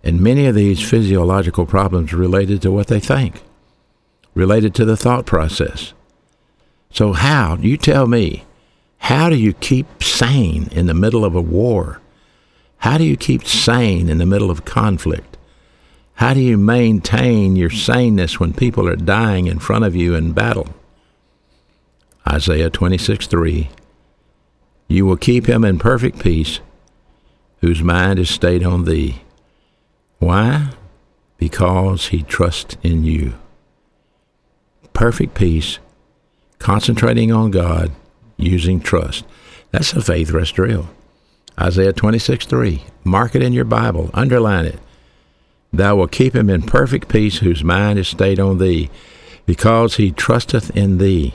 And 0.02 0.20
many 0.20 0.46
of 0.46 0.54
these 0.54 0.82
physiological 0.82 1.66
problems 1.66 2.12
related 2.12 2.60
to 2.62 2.72
what 2.72 2.88
they 2.88 3.00
think 3.00 3.42
related 4.34 4.74
to 4.74 4.84
the 4.84 4.96
thought 4.96 5.26
process. 5.26 5.92
So, 6.90 7.12
how, 7.12 7.56
you 7.56 7.76
tell 7.76 8.06
me, 8.06 8.44
how 8.98 9.28
do 9.28 9.36
you 9.36 9.52
keep 9.52 10.02
sane 10.02 10.68
in 10.72 10.86
the 10.86 10.94
middle 10.94 11.24
of 11.24 11.34
a 11.34 11.40
war? 11.40 12.00
How 12.78 12.98
do 12.98 13.04
you 13.04 13.16
keep 13.16 13.46
sane 13.46 14.08
in 14.08 14.18
the 14.18 14.26
middle 14.26 14.50
of 14.50 14.64
conflict? 14.64 15.36
How 16.14 16.34
do 16.34 16.40
you 16.40 16.56
maintain 16.56 17.56
your 17.56 17.70
saneness 17.70 18.38
when 18.38 18.52
people 18.52 18.88
are 18.88 18.96
dying 18.96 19.46
in 19.46 19.58
front 19.58 19.84
of 19.84 19.96
you 19.96 20.14
in 20.14 20.32
battle? 20.32 20.68
Isaiah 22.28 22.70
26 22.70 23.26
3 23.26 23.70
You 24.88 25.06
will 25.06 25.16
keep 25.16 25.46
him 25.46 25.64
in 25.64 25.78
perfect 25.78 26.18
peace, 26.18 26.60
whose 27.60 27.82
mind 27.82 28.18
is 28.18 28.30
stayed 28.30 28.62
on 28.62 28.84
thee. 28.84 29.22
Why? 30.22 30.68
Because 31.36 32.06
he 32.06 32.22
trusts 32.22 32.76
in 32.84 33.02
you 33.02 33.34
perfect 34.92 35.34
peace, 35.34 35.80
concentrating 36.60 37.32
on 37.32 37.50
God, 37.50 37.90
using 38.36 38.78
trust. 38.78 39.24
That's 39.72 39.92
a 39.94 40.00
faith 40.00 40.30
rest 40.30 40.54
drill. 40.54 40.90
Isaiah 41.60 41.92
26 41.92 42.46
3. 42.46 42.84
Mark 43.02 43.34
it 43.34 43.42
in 43.42 43.52
your 43.52 43.64
Bible, 43.64 44.10
underline 44.14 44.64
it. 44.64 44.78
Thou 45.72 45.96
wilt 45.96 46.12
keep 46.12 46.36
him 46.36 46.48
in 46.48 46.62
perfect 46.62 47.08
peace 47.08 47.38
whose 47.38 47.64
mind 47.64 47.98
is 47.98 48.06
stayed 48.06 48.38
on 48.38 48.58
thee, 48.58 48.90
because 49.44 49.96
he 49.96 50.12
trusteth 50.12 50.70
in 50.76 50.98
thee. 50.98 51.34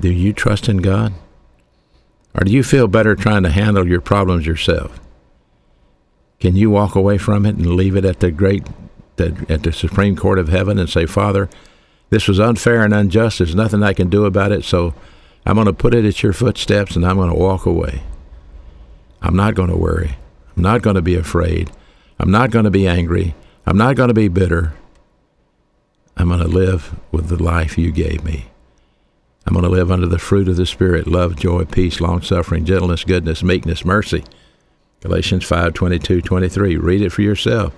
Do 0.00 0.10
you 0.10 0.32
trust 0.32 0.68
in 0.68 0.78
God? 0.78 1.12
Or 2.34 2.42
do 2.42 2.50
you 2.50 2.64
feel 2.64 2.88
better 2.88 3.14
trying 3.14 3.44
to 3.44 3.50
handle 3.50 3.86
your 3.86 4.00
problems 4.00 4.46
yourself? 4.46 4.98
Can 6.40 6.56
you 6.56 6.70
walk 6.70 6.94
away 6.94 7.18
from 7.18 7.46
it 7.46 7.56
and 7.56 7.66
leave 7.66 7.96
it 7.96 8.04
at 8.04 8.20
the 8.20 8.30
great 8.30 8.66
at 9.18 9.62
the 9.62 9.72
Supreme 9.72 10.14
Court 10.14 10.38
of 10.38 10.48
Heaven 10.48 10.78
and 10.78 10.90
say, 10.90 11.06
Father, 11.06 11.48
this 12.10 12.28
was 12.28 12.38
unfair 12.38 12.82
and 12.82 12.92
unjust. 12.92 13.38
There's 13.38 13.54
nothing 13.54 13.82
I 13.82 13.94
can 13.94 14.10
do 14.10 14.26
about 14.26 14.52
it, 14.52 14.64
so 14.64 14.94
I'm 15.44 15.54
going 15.54 15.66
to 15.66 15.72
put 15.72 15.94
it 15.94 16.04
at 16.04 16.22
your 16.22 16.32
footsteps 16.32 16.96
and 16.96 17.06
I'm 17.06 17.16
going 17.16 17.30
to 17.30 17.36
walk 17.36 17.66
away. 17.66 18.02
I'm 19.22 19.36
not 19.36 19.54
going 19.54 19.70
to 19.70 19.76
worry. 19.76 20.16
I'm 20.56 20.62
not 20.62 20.82
going 20.82 20.96
to 20.96 21.02
be 21.02 21.14
afraid. 21.14 21.70
I'm 22.18 22.30
not 22.30 22.50
going 22.50 22.64
to 22.64 22.70
be 22.70 22.86
angry. 22.86 23.34
I'm 23.66 23.76
not 23.76 23.96
going 23.96 24.08
to 24.08 24.14
be 24.14 24.28
bitter. 24.28 24.74
I'm 26.16 26.28
going 26.28 26.40
to 26.40 26.48
live 26.48 26.98
with 27.12 27.28
the 27.28 27.42
life 27.42 27.76
you 27.76 27.90
gave 27.90 28.24
me. 28.24 28.46
I'm 29.46 29.52
going 29.52 29.64
to 29.64 29.70
live 29.70 29.90
under 29.90 30.06
the 30.06 30.18
fruit 30.18 30.48
of 30.48 30.56
the 30.56 30.66
Spirit 30.66 31.06
love, 31.06 31.36
joy, 31.36 31.64
peace, 31.64 32.00
long 32.00 32.22
suffering, 32.22 32.64
gentleness, 32.64 33.04
goodness, 33.04 33.42
meekness, 33.42 33.84
mercy. 33.84 34.24
Galatians 35.06 35.44
5 35.44 35.72
22, 35.72 36.20
23. 36.20 36.76
Read 36.78 37.00
it 37.00 37.12
for 37.12 37.22
yourself. 37.22 37.72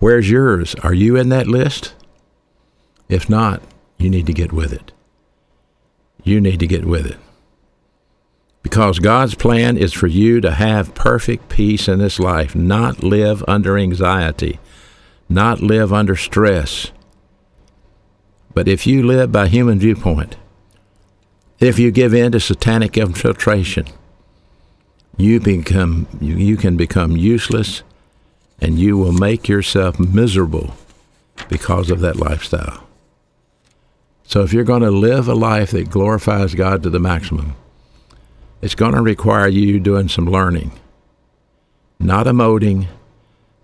Where's 0.00 0.28
yours? 0.28 0.74
Are 0.82 0.92
you 0.92 1.14
in 1.14 1.28
that 1.28 1.46
list? 1.46 1.94
If 3.08 3.30
not, 3.30 3.62
you 3.96 4.10
need 4.10 4.26
to 4.26 4.32
get 4.32 4.52
with 4.52 4.72
it. 4.72 4.90
You 6.24 6.40
need 6.40 6.58
to 6.58 6.66
get 6.66 6.84
with 6.84 7.06
it. 7.06 7.16
Because 8.64 8.98
God's 8.98 9.36
plan 9.36 9.76
is 9.76 9.92
for 9.92 10.08
you 10.08 10.40
to 10.40 10.50
have 10.50 10.96
perfect 10.96 11.48
peace 11.48 11.86
in 11.86 12.00
this 12.00 12.18
life, 12.18 12.56
not 12.56 13.04
live 13.04 13.44
under 13.46 13.78
anxiety, 13.78 14.58
not 15.28 15.60
live 15.60 15.92
under 15.92 16.16
stress. 16.16 16.90
But 18.52 18.66
if 18.66 18.84
you 18.84 19.04
live 19.04 19.30
by 19.30 19.46
human 19.46 19.78
viewpoint, 19.78 20.36
if 21.60 21.78
you 21.78 21.92
give 21.92 22.12
in 22.12 22.32
to 22.32 22.40
satanic 22.40 22.96
infiltration, 22.96 23.86
you 25.18 25.40
become 25.40 26.06
you 26.20 26.56
can 26.56 26.76
become 26.76 27.16
useless 27.16 27.82
and 28.60 28.78
you 28.78 28.96
will 28.96 29.12
make 29.12 29.48
yourself 29.48 30.00
miserable 30.00 30.74
because 31.48 31.90
of 31.90 32.00
that 32.00 32.16
lifestyle. 32.16 32.84
So 34.24 34.42
if 34.42 34.52
you're 34.52 34.64
going 34.64 34.82
to 34.82 34.90
live 34.90 35.28
a 35.28 35.34
life 35.34 35.70
that 35.72 35.90
glorifies 35.90 36.54
God 36.54 36.82
to 36.82 36.90
the 36.90 36.98
maximum, 36.98 37.54
it's 38.60 38.74
going 38.74 38.94
to 38.94 39.02
require 39.02 39.48
you 39.48 39.78
doing 39.80 40.08
some 40.08 40.26
learning, 40.26 40.72
not 41.98 42.26
emoting, 42.26 42.88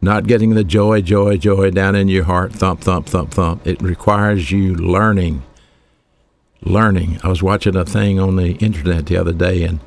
not 0.00 0.26
getting 0.26 0.50
the 0.50 0.64
joy, 0.64 1.00
joy, 1.00 1.36
joy 1.36 1.70
down 1.70 1.94
in 1.94 2.08
your 2.08 2.24
heart, 2.24 2.52
thump, 2.52 2.80
thump, 2.80 3.06
thump, 3.06 3.32
thump. 3.32 3.66
It 3.66 3.80
requires 3.82 4.50
you 4.50 4.74
learning. 4.74 5.42
Learning. 6.62 7.18
I 7.22 7.28
was 7.28 7.42
watching 7.42 7.76
a 7.76 7.84
thing 7.84 8.18
on 8.18 8.36
the 8.36 8.52
internet 8.52 9.06
the 9.06 9.18
other 9.18 9.34
day, 9.34 9.64
and 9.64 9.80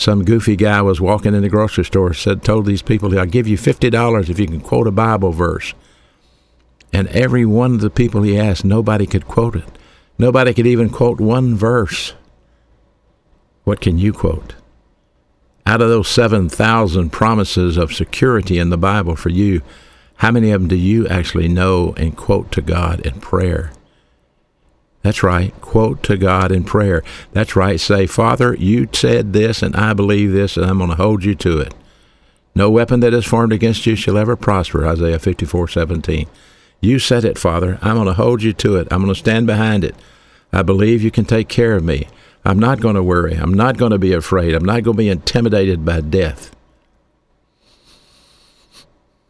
some 0.00 0.24
goofy 0.24 0.56
guy 0.56 0.80
was 0.80 0.98
walking 0.98 1.34
in 1.34 1.42
the 1.42 1.50
grocery 1.50 1.84
store, 1.84 2.14
said, 2.14 2.42
told 2.42 2.64
these 2.64 2.80
people, 2.80 3.16
I'll 3.18 3.26
give 3.26 3.46
you 3.46 3.58
$50 3.58 4.30
if 4.30 4.38
you 4.38 4.46
can 4.46 4.62
quote 4.62 4.86
a 4.86 4.90
Bible 4.90 5.30
verse. 5.30 5.74
And 6.90 7.06
every 7.08 7.44
one 7.44 7.74
of 7.74 7.80
the 7.82 7.90
people 7.90 8.22
he 8.22 8.38
asked, 8.38 8.64
nobody 8.64 9.06
could 9.06 9.28
quote 9.28 9.56
it. 9.56 9.68
Nobody 10.18 10.54
could 10.54 10.66
even 10.66 10.88
quote 10.88 11.20
one 11.20 11.54
verse. 11.54 12.14
What 13.64 13.82
can 13.82 13.98
you 13.98 14.14
quote? 14.14 14.54
Out 15.66 15.82
of 15.82 15.90
those 15.90 16.08
7,000 16.08 17.10
promises 17.10 17.76
of 17.76 17.92
security 17.92 18.58
in 18.58 18.70
the 18.70 18.78
Bible 18.78 19.16
for 19.16 19.28
you, 19.28 19.60
how 20.16 20.30
many 20.30 20.50
of 20.50 20.62
them 20.62 20.68
do 20.68 20.76
you 20.76 21.06
actually 21.08 21.48
know 21.48 21.92
and 21.98 22.16
quote 22.16 22.50
to 22.52 22.62
God 22.62 23.00
in 23.00 23.20
prayer? 23.20 23.70
That's 25.02 25.22
right. 25.22 25.58
Quote 25.60 26.02
to 26.04 26.16
God 26.16 26.52
in 26.52 26.64
prayer. 26.64 27.02
That's 27.32 27.56
right. 27.56 27.80
Say, 27.80 28.06
Father, 28.06 28.54
you 28.54 28.88
said 28.92 29.32
this, 29.32 29.62
and 29.62 29.74
I 29.74 29.94
believe 29.94 30.32
this, 30.32 30.56
and 30.56 30.66
I'm 30.66 30.78
going 30.78 30.90
to 30.90 30.96
hold 30.96 31.24
you 31.24 31.34
to 31.36 31.58
it. 31.58 31.74
No 32.54 32.70
weapon 32.70 33.00
that 33.00 33.14
is 33.14 33.24
formed 33.24 33.52
against 33.52 33.86
you 33.86 33.96
shall 33.96 34.18
ever 34.18 34.36
prosper. 34.36 34.86
Isaiah 34.86 35.18
54 35.18 35.68
17. 35.68 36.28
You 36.80 36.98
said 36.98 37.24
it, 37.24 37.38
Father. 37.38 37.78
I'm 37.80 37.94
going 37.94 38.06
to 38.06 38.14
hold 38.14 38.42
you 38.42 38.52
to 38.54 38.76
it. 38.76 38.88
I'm 38.90 39.02
going 39.02 39.14
to 39.14 39.18
stand 39.18 39.46
behind 39.46 39.84
it. 39.84 39.94
I 40.52 40.62
believe 40.62 41.02
you 41.02 41.10
can 41.10 41.24
take 41.24 41.48
care 41.48 41.76
of 41.76 41.84
me. 41.84 42.08
I'm 42.44 42.58
not 42.58 42.80
going 42.80 42.94
to 42.94 43.02
worry. 43.02 43.34
I'm 43.34 43.54
not 43.54 43.76
going 43.76 43.92
to 43.92 43.98
be 43.98 44.12
afraid. 44.12 44.54
I'm 44.54 44.64
not 44.64 44.82
going 44.82 44.96
to 44.96 45.02
be 45.02 45.08
intimidated 45.08 45.84
by 45.84 46.00
death. 46.00 46.54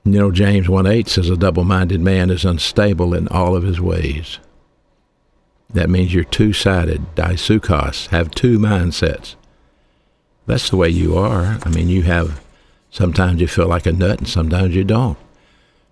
You 0.04 0.12
know, 0.12 0.30
James 0.30 0.68
1 0.68 0.86
8 0.86 1.08
says, 1.08 1.28
A 1.28 1.36
double 1.36 1.64
minded 1.64 2.00
man 2.00 2.30
is 2.30 2.44
unstable 2.44 3.14
in 3.14 3.28
all 3.28 3.54
of 3.54 3.64
his 3.64 3.80
ways. 3.80 4.38
That 5.72 5.90
means 5.90 6.12
you're 6.12 6.24
two 6.24 6.52
sided, 6.52 7.14
dipsuchos, 7.14 8.08
have 8.08 8.30
two 8.32 8.58
mindsets. 8.58 9.36
That's 10.46 10.68
the 10.68 10.76
way 10.76 10.88
you 10.88 11.16
are. 11.16 11.58
I 11.62 11.68
mean, 11.68 11.88
you 11.88 12.02
have 12.02 12.40
sometimes 12.90 13.40
you 13.40 13.46
feel 13.46 13.68
like 13.68 13.86
a 13.86 13.92
nut 13.92 14.18
and 14.18 14.28
sometimes 14.28 14.74
you 14.74 14.82
don't. 14.82 15.18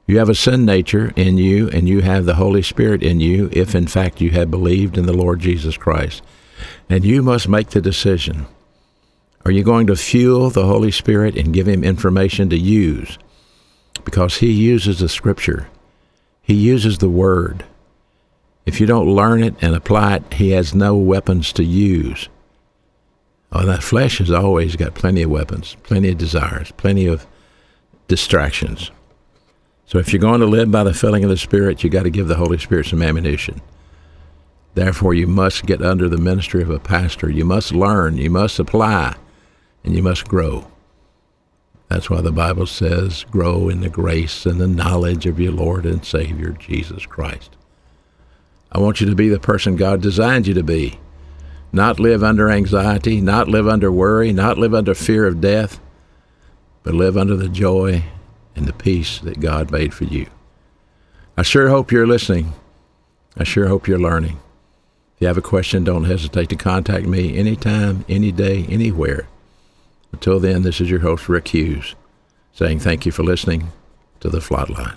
You 0.06 0.18
have 0.18 0.28
a 0.28 0.34
sin 0.34 0.64
nature 0.64 1.12
in 1.16 1.36
you 1.36 1.68
and 1.68 1.88
you 1.88 2.00
have 2.00 2.24
the 2.24 2.36
Holy 2.36 2.62
Spirit 2.62 3.02
in 3.02 3.20
you 3.20 3.50
if 3.52 3.74
in 3.74 3.86
fact 3.86 4.20
you 4.20 4.30
have 4.30 4.50
believed 4.50 4.96
in 4.96 5.06
the 5.06 5.12
Lord 5.12 5.38
Jesus 5.40 5.76
Christ. 5.76 6.22
And 6.88 7.04
you 7.04 7.22
must 7.22 7.48
make 7.48 7.70
the 7.70 7.80
decision. 7.80 8.46
Are 9.44 9.50
you 9.52 9.62
going 9.62 9.86
to 9.86 9.96
fuel 9.96 10.50
the 10.50 10.66
Holy 10.66 10.90
Spirit 10.90 11.36
and 11.36 11.54
give 11.54 11.68
him 11.68 11.84
information 11.84 12.50
to 12.50 12.58
use? 12.58 13.18
Because 14.04 14.38
he 14.38 14.50
uses 14.50 14.98
the 14.98 15.08
scripture. 15.08 15.68
He 16.42 16.54
uses 16.54 16.98
the 16.98 17.08
word. 17.10 17.64
If 18.68 18.82
you 18.82 18.86
don't 18.86 19.08
learn 19.08 19.42
it 19.42 19.54
and 19.62 19.74
apply 19.74 20.16
it, 20.16 20.34
he 20.34 20.50
has 20.50 20.74
no 20.74 20.94
weapons 20.94 21.54
to 21.54 21.64
use. 21.64 22.28
Oh, 23.50 23.64
that 23.64 23.82
flesh 23.82 24.18
has 24.18 24.30
always 24.30 24.76
got 24.76 24.94
plenty 24.94 25.22
of 25.22 25.30
weapons, 25.30 25.74
plenty 25.84 26.10
of 26.10 26.18
desires, 26.18 26.70
plenty 26.72 27.06
of 27.06 27.26
distractions. 28.08 28.90
So 29.86 29.98
if 29.98 30.12
you're 30.12 30.20
going 30.20 30.40
to 30.40 30.46
live 30.46 30.70
by 30.70 30.84
the 30.84 30.92
filling 30.92 31.24
of 31.24 31.30
the 31.30 31.38
Spirit, 31.38 31.82
you 31.82 31.88
got 31.88 32.02
to 32.02 32.10
give 32.10 32.28
the 32.28 32.36
Holy 32.36 32.58
Spirit 32.58 32.84
some 32.84 33.00
ammunition. 33.00 33.62
Therefore, 34.74 35.14
you 35.14 35.26
must 35.26 35.64
get 35.64 35.80
under 35.80 36.06
the 36.06 36.18
ministry 36.18 36.60
of 36.60 36.68
a 36.68 36.78
pastor. 36.78 37.30
You 37.30 37.46
must 37.46 37.72
learn, 37.72 38.18
you 38.18 38.28
must 38.28 38.58
apply, 38.58 39.16
and 39.82 39.96
you 39.96 40.02
must 40.02 40.28
grow. 40.28 40.70
That's 41.88 42.10
why 42.10 42.20
the 42.20 42.32
Bible 42.32 42.66
says, 42.66 43.24
grow 43.30 43.70
in 43.70 43.80
the 43.80 43.88
grace 43.88 44.44
and 44.44 44.60
the 44.60 44.68
knowledge 44.68 45.24
of 45.24 45.40
your 45.40 45.52
Lord 45.52 45.86
and 45.86 46.04
Savior, 46.04 46.50
Jesus 46.50 47.06
Christ. 47.06 47.56
I 48.70 48.78
want 48.78 49.00
you 49.00 49.08
to 49.08 49.14
be 49.14 49.28
the 49.28 49.40
person 49.40 49.76
God 49.76 50.02
designed 50.02 50.46
you 50.46 50.54
to 50.54 50.62
be. 50.62 50.98
Not 51.72 52.00
live 52.00 52.22
under 52.22 52.50
anxiety, 52.50 53.20
not 53.20 53.48
live 53.48 53.68
under 53.68 53.92
worry, 53.92 54.32
not 54.32 54.58
live 54.58 54.74
under 54.74 54.94
fear 54.94 55.26
of 55.26 55.40
death, 55.40 55.80
but 56.82 56.94
live 56.94 57.16
under 57.16 57.36
the 57.36 57.48
joy 57.48 58.04
and 58.54 58.66
the 58.66 58.72
peace 58.72 59.18
that 59.20 59.40
God 59.40 59.70
made 59.70 59.94
for 59.94 60.04
you. 60.04 60.26
I 61.36 61.42
sure 61.42 61.68
hope 61.68 61.92
you're 61.92 62.06
listening. 62.06 62.52
I 63.36 63.44
sure 63.44 63.68
hope 63.68 63.86
you're 63.86 63.98
learning. 63.98 64.40
If 65.14 65.22
you 65.22 65.26
have 65.28 65.38
a 65.38 65.42
question, 65.42 65.84
don't 65.84 66.04
hesitate 66.04 66.48
to 66.50 66.56
contact 66.56 67.06
me 67.06 67.36
anytime, 67.36 68.04
any 68.08 68.32
day, 68.32 68.64
anywhere. 68.68 69.28
Until 70.12 70.40
then, 70.40 70.62
this 70.62 70.80
is 70.80 70.90
your 70.90 71.00
host, 71.00 71.28
Rick 71.28 71.48
Hughes, 71.48 71.94
saying 72.52 72.80
thank 72.80 73.04
you 73.04 73.12
for 73.12 73.22
listening 73.22 73.70
to 74.20 74.28
The 74.28 74.38
Flatline. 74.38 74.96